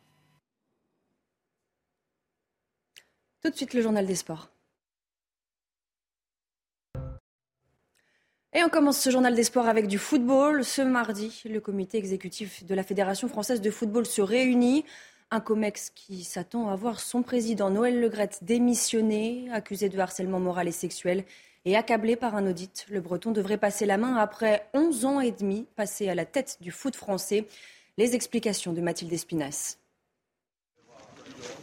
Tout 3.43 3.51
de 3.51 3.55
suite 3.55 3.73
le 3.73 3.81
journal 3.81 4.05
des 4.05 4.15
sports. 4.15 4.49
Et 8.53 8.63
on 8.63 8.69
commence 8.69 8.99
ce 8.99 9.11
journal 9.11 9.35
des 9.35 9.43
sports 9.43 9.67
avec 9.67 9.87
du 9.87 9.99
football. 9.99 10.65
Ce 10.65 10.81
mardi, 10.81 11.43
le 11.45 11.59
comité 11.59 11.97
exécutif 11.97 12.65
de 12.65 12.73
la 12.73 12.81
Fédération 12.81 13.27
française 13.27 13.61
de 13.61 13.69
football 13.69 14.05
se 14.05 14.21
réunit. 14.21 14.83
Un 15.29 15.41
COMEX 15.41 15.91
qui 15.93 16.23
s'attend 16.23 16.69
à 16.69 16.75
voir 16.75 16.99
son 16.99 17.21
président 17.21 17.69
Noël 17.69 17.99
Legrette 17.99 18.39
démissionner, 18.43 19.47
accusé 19.51 19.89
de 19.89 19.99
harcèlement 19.99 20.39
moral 20.39 20.67
et 20.67 20.71
sexuel 20.71 21.25
et 21.67 21.75
accablé 21.75 22.15
par 22.15 22.33
un 22.35 22.47
audit. 22.47 22.85
Le 22.89 23.01
Breton 23.01 23.31
devrait 23.31 23.57
passer 23.57 23.85
la 23.85 23.97
main 23.97 24.15
après 24.15 24.69
11 24.73 25.03
ans 25.03 25.19
et 25.19 25.31
demi 25.31 25.67
passé 25.75 26.07
à 26.07 26.15
la 26.15 26.23
tête 26.23 26.57
du 26.61 26.71
foot 26.71 26.95
français. 26.95 27.45
Les 27.97 28.15
explications 28.15 28.71
de 28.71 28.79
Mathilde 28.79 29.11
Espinas. 29.11 29.75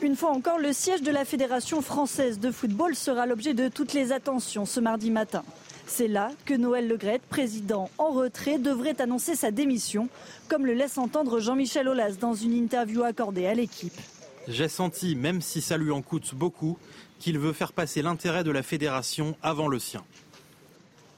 Une 0.03 0.14
fois 0.14 0.33
encore, 0.33 0.59
le 0.59 0.75
siège 0.75 1.01
de 1.01 1.11
la 1.11 1.25
Fédération 1.25 1.81
française 1.81 2.38
de 2.38 2.51
football 2.51 2.95
sera 2.95 3.25
l'objet 3.25 3.55
de 3.55 3.69
toutes 3.69 3.95
les 3.95 4.12
attentions 4.12 4.67
ce 4.67 4.79
mardi 4.79 5.11
matin. 5.11 5.43
C'est 5.87 6.09
là 6.09 6.31
que 6.45 6.53
Noël 6.53 6.87
Legrette, 6.87 7.23
président 7.23 7.88
en 7.97 8.11
retrait, 8.11 8.59
devrait 8.59 9.01
annoncer 9.01 9.35
sa 9.35 9.53
démission, 9.53 10.11
comme 10.49 10.67
le 10.67 10.75
laisse 10.75 10.99
entendre 10.99 11.40
Jean-Michel 11.40 11.88
Aulas 11.88 12.17
dans 12.21 12.35
une 12.35 12.53
interview 12.53 13.05
accordée 13.05 13.47
à 13.47 13.55
l'équipe. 13.55 13.99
J'ai 14.47 14.69
senti, 14.69 15.17
même 15.17 15.41
si 15.41 15.61
ça 15.61 15.79
lui 15.79 15.91
en 15.91 16.03
coûte 16.03 16.35
beaucoup, 16.35 16.77
qu'il 17.19 17.39
veut 17.39 17.53
faire 17.55 17.73
passer 17.73 18.03
l'intérêt 18.03 18.45
de 18.45 18.51
la 18.51 18.63
fédération 18.63 19.37
avant 19.43 19.69
le 19.69 19.79
sien. 19.79 20.05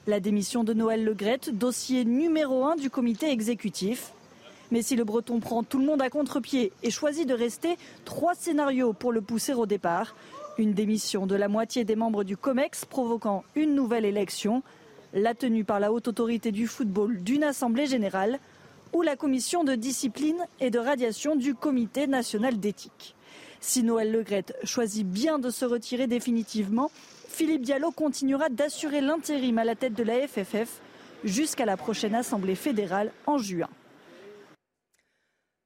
La 0.07 0.21
démission 0.21 0.63
de 0.63 0.73
Noël 0.73 1.03
Legrette, 1.03 1.49
dossier 1.49 2.05
numéro 2.05 2.63
un 2.65 2.77
du 2.77 2.89
comité 2.89 3.29
exécutif. 3.29 4.13
Mais 4.71 4.81
si 4.81 4.95
le 4.95 5.03
Breton 5.03 5.41
prend 5.41 5.63
tout 5.63 5.79
le 5.79 5.85
monde 5.85 6.01
à 6.01 6.09
contre-pied 6.09 6.71
et 6.83 6.91
choisit 6.91 7.27
de 7.27 7.33
rester, 7.33 7.77
trois 8.05 8.33
scénarios 8.33 8.93
pour 8.93 9.11
le 9.11 9.21
pousser 9.21 9.53
au 9.53 9.65
départ. 9.65 10.15
Une 10.57 10.73
démission 10.73 11.27
de 11.27 11.35
la 11.35 11.49
moitié 11.49 11.83
des 11.83 11.97
membres 11.97 12.23
du 12.23 12.37
COMEX 12.37 12.85
provoquant 12.85 13.43
une 13.55 13.75
nouvelle 13.75 14.05
élection, 14.05 14.63
la 15.13 15.35
tenue 15.35 15.65
par 15.65 15.81
la 15.81 15.91
haute 15.91 16.07
autorité 16.07 16.53
du 16.53 16.67
football 16.67 17.21
d'une 17.21 17.43
assemblée 17.43 17.87
générale 17.87 18.39
ou 18.93 19.01
la 19.01 19.17
commission 19.17 19.65
de 19.65 19.75
discipline 19.75 20.39
et 20.61 20.69
de 20.69 20.79
radiation 20.79 21.35
du 21.35 21.53
comité 21.53 22.07
national 22.07 22.59
d'éthique. 22.59 23.15
Si 23.59 23.83
Noël 23.83 24.11
Legrette 24.11 24.55
choisit 24.63 25.05
bien 25.07 25.39
de 25.39 25.49
se 25.49 25.65
retirer 25.65 26.07
définitivement, 26.07 26.91
Philippe 27.27 27.63
Diallo 27.63 27.91
continuera 27.91 28.49
d'assurer 28.49 29.01
l'intérim 29.01 29.57
à 29.57 29.63
la 29.63 29.75
tête 29.75 29.93
de 29.93 30.03
la 30.03 30.27
FFF 30.27 30.81
jusqu'à 31.23 31.65
la 31.65 31.77
prochaine 31.77 32.15
Assemblée 32.15 32.55
fédérale 32.55 33.11
en 33.25 33.37
juin. 33.37 33.69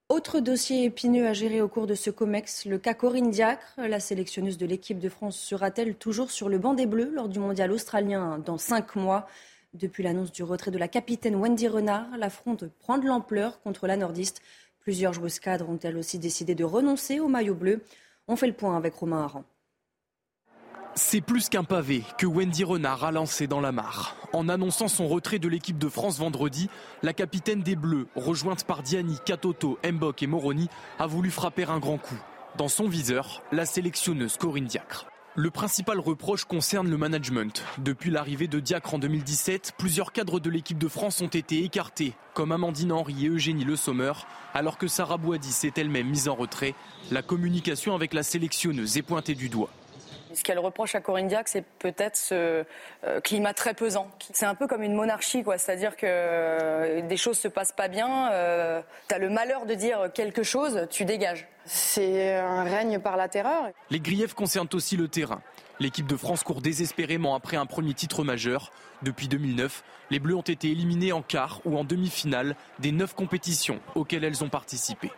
Autre 0.09 0.41
dossier 0.41 0.83
épineux 0.83 1.25
à 1.25 1.31
gérer 1.31 1.61
au 1.61 1.69
cours 1.69 1.87
de 1.87 1.95
ce 1.95 2.09
COMEX, 2.09 2.65
le 2.65 2.77
cas 2.77 2.93
Corinne 2.93 3.31
Diacre. 3.31 3.75
La 3.77 4.01
sélectionneuse 4.01 4.57
de 4.57 4.65
l'équipe 4.65 4.99
de 4.99 5.07
France 5.07 5.39
sera-t-elle 5.39 5.95
toujours 5.95 6.31
sur 6.31 6.49
le 6.49 6.57
banc 6.57 6.73
des 6.73 6.85
Bleus 6.85 7.11
lors 7.13 7.29
du 7.29 7.39
mondial 7.39 7.71
australien 7.71 8.37
dans 8.39 8.57
cinq 8.57 8.97
mois? 8.97 9.25
Depuis 9.73 10.03
l'annonce 10.03 10.33
du 10.33 10.43
retrait 10.43 10.71
de 10.71 10.77
la 10.77 10.89
capitaine 10.89 11.35
Wendy 11.35 11.69
Renard, 11.69 12.17
l'affronte 12.17 12.65
prend 12.79 12.97
de 12.97 13.07
l'ampleur 13.07 13.61
contre 13.61 13.87
la 13.87 13.95
nordiste. 13.95 14.41
Plusieurs 14.81 15.13
joueuses 15.13 15.39
cadres 15.39 15.69
ont-elles 15.69 15.97
aussi 15.97 16.17
décidé 16.17 16.55
de 16.55 16.63
renoncer 16.63 17.19
au 17.19 17.27
maillot 17.27 17.55
bleu. 17.55 17.83
On 18.27 18.35
fait 18.35 18.47
le 18.47 18.53
point 18.53 18.75
avec 18.75 18.95
Romain 18.95 19.23
Aran. 19.23 19.43
C'est 20.95 21.21
plus 21.21 21.47
qu'un 21.47 21.63
pavé 21.63 22.03
que 22.17 22.25
Wendy 22.25 22.63
Renard 22.63 23.05
a 23.05 23.11
lancé 23.11 23.47
dans 23.47 23.61
la 23.61 23.71
mare. 23.71 24.15
En 24.33 24.49
annonçant 24.49 24.89
son 24.89 25.07
retrait 25.07 25.39
de 25.39 25.47
l'équipe 25.47 25.77
de 25.77 25.87
France 25.87 26.17
vendredi, 26.17 26.69
la 27.01 27.13
capitaine 27.13 27.61
des 27.61 27.77
Bleus, 27.77 28.07
rejointe 28.15 28.65
par 28.65 28.83
Diani, 28.83 29.17
Katoto, 29.25 29.77
Mbok 29.89 30.23
et 30.23 30.27
Moroni, 30.27 30.67
a 30.99 31.07
voulu 31.07 31.31
frapper 31.31 31.63
un 31.63 31.79
grand 31.79 31.97
coup. 31.97 32.19
Dans 32.57 32.67
son 32.67 32.89
viseur, 32.89 33.41
la 33.53 33.65
sélectionneuse 33.65 34.35
Corinne 34.35 34.65
Diacre. 34.65 35.10
Le 35.37 35.49
principal 35.49 35.97
reproche 35.97 36.43
concerne 36.43 36.89
le 36.89 36.97
management. 36.97 37.63
Depuis 37.77 38.11
l'arrivée 38.11 38.49
de 38.49 38.59
Diacre 38.59 38.95
en 38.95 38.99
2017, 38.99 39.75
plusieurs 39.77 40.11
cadres 40.11 40.41
de 40.41 40.49
l'équipe 40.49 40.77
de 40.77 40.89
France 40.89 41.21
ont 41.21 41.27
été 41.27 41.63
écartés, 41.63 42.15
comme 42.33 42.51
Amandine 42.51 42.91
Henry 42.91 43.25
et 43.25 43.29
Eugénie 43.29 43.63
Le 43.63 43.77
Sommer, 43.77 44.11
alors 44.53 44.77
que 44.77 44.87
Sarah 44.87 45.15
Boadi 45.15 45.53
s'est 45.53 45.71
elle-même 45.77 46.09
mise 46.09 46.27
en 46.27 46.35
retrait. 46.35 46.75
La 47.11 47.21
communication 47.21 47.95
avec 47.95 48.13
la 48.13 48.23
sélectionneuse 48.23 48.97
est 48.97 49.03
pointée 49.03 49.33
du 49.33 49.47
doigt. 49.47 49.69
Ce 50.33 50.43
qu'elle 50.43 50.59
reproche 50.59 50.95
à 50.95 51.01
Corinne 51.01 51.27
Diac, 51.27 51.47
c'est 51.47 51.65
peut-être 51.79 52.15
ce 52.15 52.63
euh, 53.03 53.19
climat 53.21 53.53
très 53.53 53.73
pesant. 53.73 54.09
C'est 54.33 54.45
un 54.45 54.55
peu 54.55 54.67
comme 54.67 54.83
une 54.83 54.93
monarchie, 54.93 55.43
quoi. 55.43 55.57
C'est-à-dire 55.57 55.95
que 55.95 56.05
euh, 56.05 57.01
des 57.01 57.17
choses 57.17 57.37
se 57.37 57.47
passent 57.47 57.71
pas 57.71 57.87
bien, 57.87 58.31
euh, 58.31 58.81
tu 59.09 59.15
as 59.15 59.17
le 59.17 59.29
malheur 59.29 59.65
de 59.65 59.73
dire 59.73 60.11
quelque 60.13 60.43
chose, 60.43 60.87
tu 60.89 61.05
dégages. 61.05 61.47
C'est 61.65 62.35
un 62.35 62.63
règne 62.63 62.99
par 62.99 63.17
la 63.17 63.27
terreur. 63.27 63.69
Les 63.89 63.99
griefs 63.99 64.33
concernent 64.33 64.69
aussi 64.73 64.97
le 64.97 65.07
terrain. 65.07 65.41
L'équipe 65.79 66.05
de 66.05 66.15
France 66.15 66.43
court 66.43 66.61
désespérément 66.61 67.33
après 67.35 67.57
un 67.57 67.65
premier 67.65 67.93
titre 67.93 68.23
majeur. 68.23 68.71
Depuis 69.01 69.27
2009, 69.27 69.83
les 70.11 70.19
Bleus 70.19 70.35
ont 70.35 70.41
été 70.41 70.69
éliminés 70.69 71.11
en 71.11 71.23
quart 71.23 71.61
ou 71.65 71.77
en 71.77 71.83
demi-finale 71.83 72.55
des 72.79 72.91
neuf 72.91 73.15
compétitions 73.15 73.79
auxquelles 73.95 74.23
elles 74.23 74.43
ont 74.43 74.49
participé. 74.49 75.09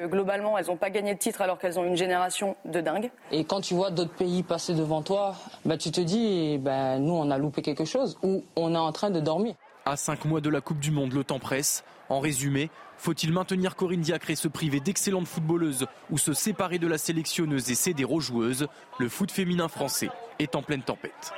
Globalement, 0.00 0.56
elles 0.56 0.66
n'ont 0.66 0.76
pas 0.76 0.90
gagné 0.90 1.14
de 1.14 1.18
titre 1.18 1.40
alors 1.40 1.58
qu'elles 1.58 1.78
ont 1.78 1.84
une 1.84 1.96
génération 1.96 2.56
de 2.64 2.80
dingue. 2.80 3.10
Et 3.32 3.44
quand 3.44 3.60
tu 3.60 3.74
vois 3.74 3.90
d'autres 3.90 4.14
pays 4.14 4.44
passer 4.44 4.74
devant 4.74 5.02
toi, 5.02 5.34
bah, 5.64 5.76
tu 5.76 5.90
te 5.90 6.00
dis, 6.00 6.58
bah, 6.58 6.98
nous, 6.98 7.14
on 7.14 7.30
a 7.30 7.38
loupé 7.38 7.62
quelque 7.62 7.84
chose 7.84 8.16
ou 8.22 8.44
on 8.54 8.74
est 8.74 8.78
en 8.78 8.92
train 8.92 9.10
de 9.10 9.18
dormir. 9.18 9.54
À 9.84 9.96
cinq 9.96 10.24
mois 10.24 10.40
de 10.40 10.50
la 10.50 10.60
Coupe 10.60 10.78
du 10.78 10.92
Monde, 10.92 11.14
le 11.14 11.24
temps 11.24 11.40
presse. 11.40 11.82
En 12.10 12.20
résumé, 12.20 12.70
faut-il 12.96 13.32
maintenir 13.32 13.74
Corinne 13.74 14.00
Diacre 14.00 14.30
et 14.30 14.36
se 14.36 14.48
priver 14.48 14.80
d'excellentes 14.80 15.26
footballeuses 15.26 15.86
ou 16.10 16.18
se 16.18 16.32
séparer 16.32 16.78
de 16.78 16.86
la 16.86 16.98
sélectionneuse 16.98 17.70
et 17.70 17.74
céder 17.74 18.04
aux 18.04 18.20
joueuses 18.20 18.68
Le 18.98 19.08
foot 19.08 19.30
féminin 19.30 19.68
français 19.68 20.10
est 20.38 20.54
en 20.54 20.62
pleine 20.62 20.82
tempête. 20.82 21.32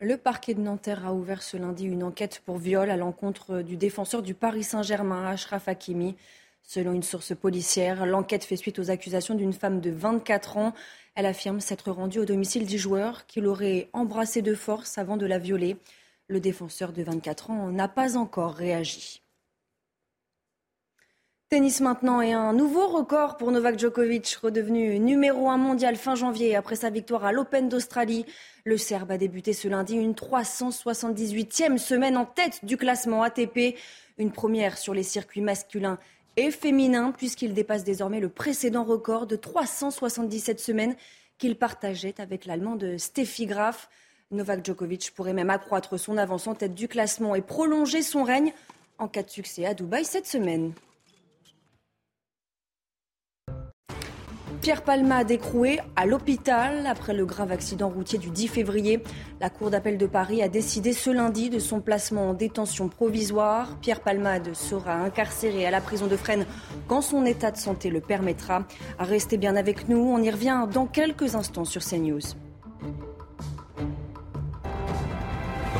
Le 0.00 0.16
parquet 0.16 0.54
de 0.54 0.60
Nanterre 0.60 1.06
a 1.06 1.14
ouvert 1.14 1.42
ce 1.42 1.56
lundi 1.56 1.84
une 1.84 2.02
enquête 2.02 2.42
pour 2.44 2.58
viol 2.58 2.90
à 2.90 2.96
l'encontre 2.96 3.62
du 3.62 3.76
défenseur 3.76 4.20
du 4.22 4.34
Paris 4.34 4.64
Saint-Germain, 4.64 5.28
Ashraf 5.28 5.68
Hakimi. 5.68 6.16
Selon 6.62 6.92
une 6.92 7.02
source 7.02 7.34
policière, 7.34 8.06
l'enquête 8.06 8.44
fait 8.44 8.56
suite 8.56 8.78
aux 8.78 8.90
accusations 8.90 9.34
d'une 9.34 9.52
femme 9.52 9.80
de 9.80 9.90
24 9.90 10.56
ans. 10.56 10.72
Elle 11.14 11.26
affirme 11.26 11.60
s'être 11.60 11.90
rendue 11.90 12.20
au 12.20 12.24
domicile 12.24 12.66
du 12.66 12.78
joueur 12.78 13.26
qui 13.26 13.40
l'aurait 13.40 13.88
embrassé 13.92 14.42
de 14.42 14.54
force 14.54 14.96
avant 14.96 15.16
de 15.16 15.26
la 15.26 15.38
violer. 15.38 15.76
Le 16.28 16.40
défenseur 16.40 16.92
de 16.92 17.02
24 17.02 17.50
ans 17.50 17.70
n'a 17.70 17.88
pas 17.88 18.16
encore 18.16 18.54
réagi. 18.54 19.22
Tennis 21.52 21.82
maintenant 21.82 22.22
et 22.22 22.32
un 22.32 22.54
nouveau 22.54 22.88
record 22.88 23.36
pour 23.36 23.52
Novak 23.52 23.78
Djokovic, 23.78 24.38
redevenu 24.40 24.98
numéro 24.98 25.50
1 25.50 25.58
mondial 25.58 25.96
fin 25.96 26.14
janvier 26.14 26.56
après 26.56 26.76
sa 26.76 26.88
victoire 26.88 27.26
à 27.26 27.32
l'Open 27.32 27.68
d'Australie. 27.68 28.24
Le 28.64 28.78
Serbe 28.78 29.10
a 29.10 29.18
débuté 29.18 29.52
ce 29.52 29.68
lundi 29.68 29.94
une 29.94 30.14
378e 30.14 31.76
semaine 31.76 32.16
en 32.16 32.24
tête 32.24 32.64
du 32.64 32.78
classement 32.78 33.22
ATP, 33.22 33.76
une 34.16 34.32
première 34.32 34.78
sur 34.78 34.94
les 34.94 35.02
circuits 35.02 35.42
masculins 35.42 35.98
et 36.36 36.50
féminins 36.50 37.12
puisqu'il 37.12 37.54
dépasse 37.54 37.84
désormais 37.84 38.20
le 38.20 38.28
précédent 38.28 38.84
record 38.84 39.26
de 39.26 39.36
377 39.36 40.60
semaines 40.60 40.96
qu'il 41.38 41.56
partageait 41.56 42.14
avec 42.20 42.46
l'Allemande 42.46 42.98
Steffi 42.98 43.46
Graf. 43.46 43.88
Novak 44.30 44.64
Djokovic 44.64 45.12
pourrait 45.14 45.34
même 45.34 45.50
accroître 45.50 45.98
son 45.98 46.16
avance 46.16 46.46
en 46.46 46.54
tête 46.54 46.74
du 46.74 46.88
classement 46.88 47.34
et 47.34 47.42
prolonger 47.42 48.02
son 48.02 48.24
règne 48.24 48.52
en 48.98 49.08
cas 49.08 49.22
de 49.22 49.30
succès 49.30 49.66
à 49.66 49.74
Dubaï 49.74 50.04
cette 50.04 50.26
semaine. 50.26 50.72
Pierre 54.62 54.82
Palma 54.82 55.22
écroué 55.22 55.80
à 55.96 56.06
l'hôpital 56.06 56.86
après 56.86 57.14
le 57.14 57.26
grave 57.26 57.50
accident 57.50 57.88
routier 57.88 58.20
du 58.20 58.30
10 58.30 58.46
février. 58.46 59.02
La 59.40 59.50
Cour 59.50 59.70
d'appel 59.70 59.98
de 59.98 60.06
Paris 60.06 60.40
a 60.40 60.48
décidé 60.48 60.92
ce 60.92 61.10
lundi 61.10 61.50
de 61.50 61.58
son 61.58 61.80
placement 61.80 62.30
en 62.30 62.32
détention 62.32 62.88
provisoire. 62.88 63.76
Pierre 63.80 64.00
Palmade 64.00 64.54
sera 64.54 64.94
incarcéré 64.94 65.66
à 65.66 65.72
la 65.72 65.80
prison 65.80 66.06
de 66.06 66.16
Fresnes 66.16 66.46
quand 66.86 67.02
son 67.02 67.26
état 67.26 67.50
de 67.50 67.56
santé 67.56 67.90
le 67.90 68.00
permettra. 68.00 68.64
Restez 69.00 69.36
bien 69.36 69.56
avec 69.56 69.88
nous, 69.88 69.98
on 69.98 70.22
y 70.22 70.30
revient 70.30 70.68
dans 70.72 70.86
quelques 70.86 71.34
instants 71.34 71.64
sur 71.64 71.82
CNews. 71.82 72.20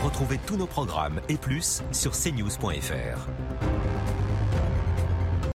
Retrouvez 0.02 0.40
tous 0.44 0.56
nos 0.56 0.66
programmes 0.66 1.20
et 1.28 1.36
plus 1.36 1.84
sur 1.92 2.10
cnews.fr. 2.10 3.28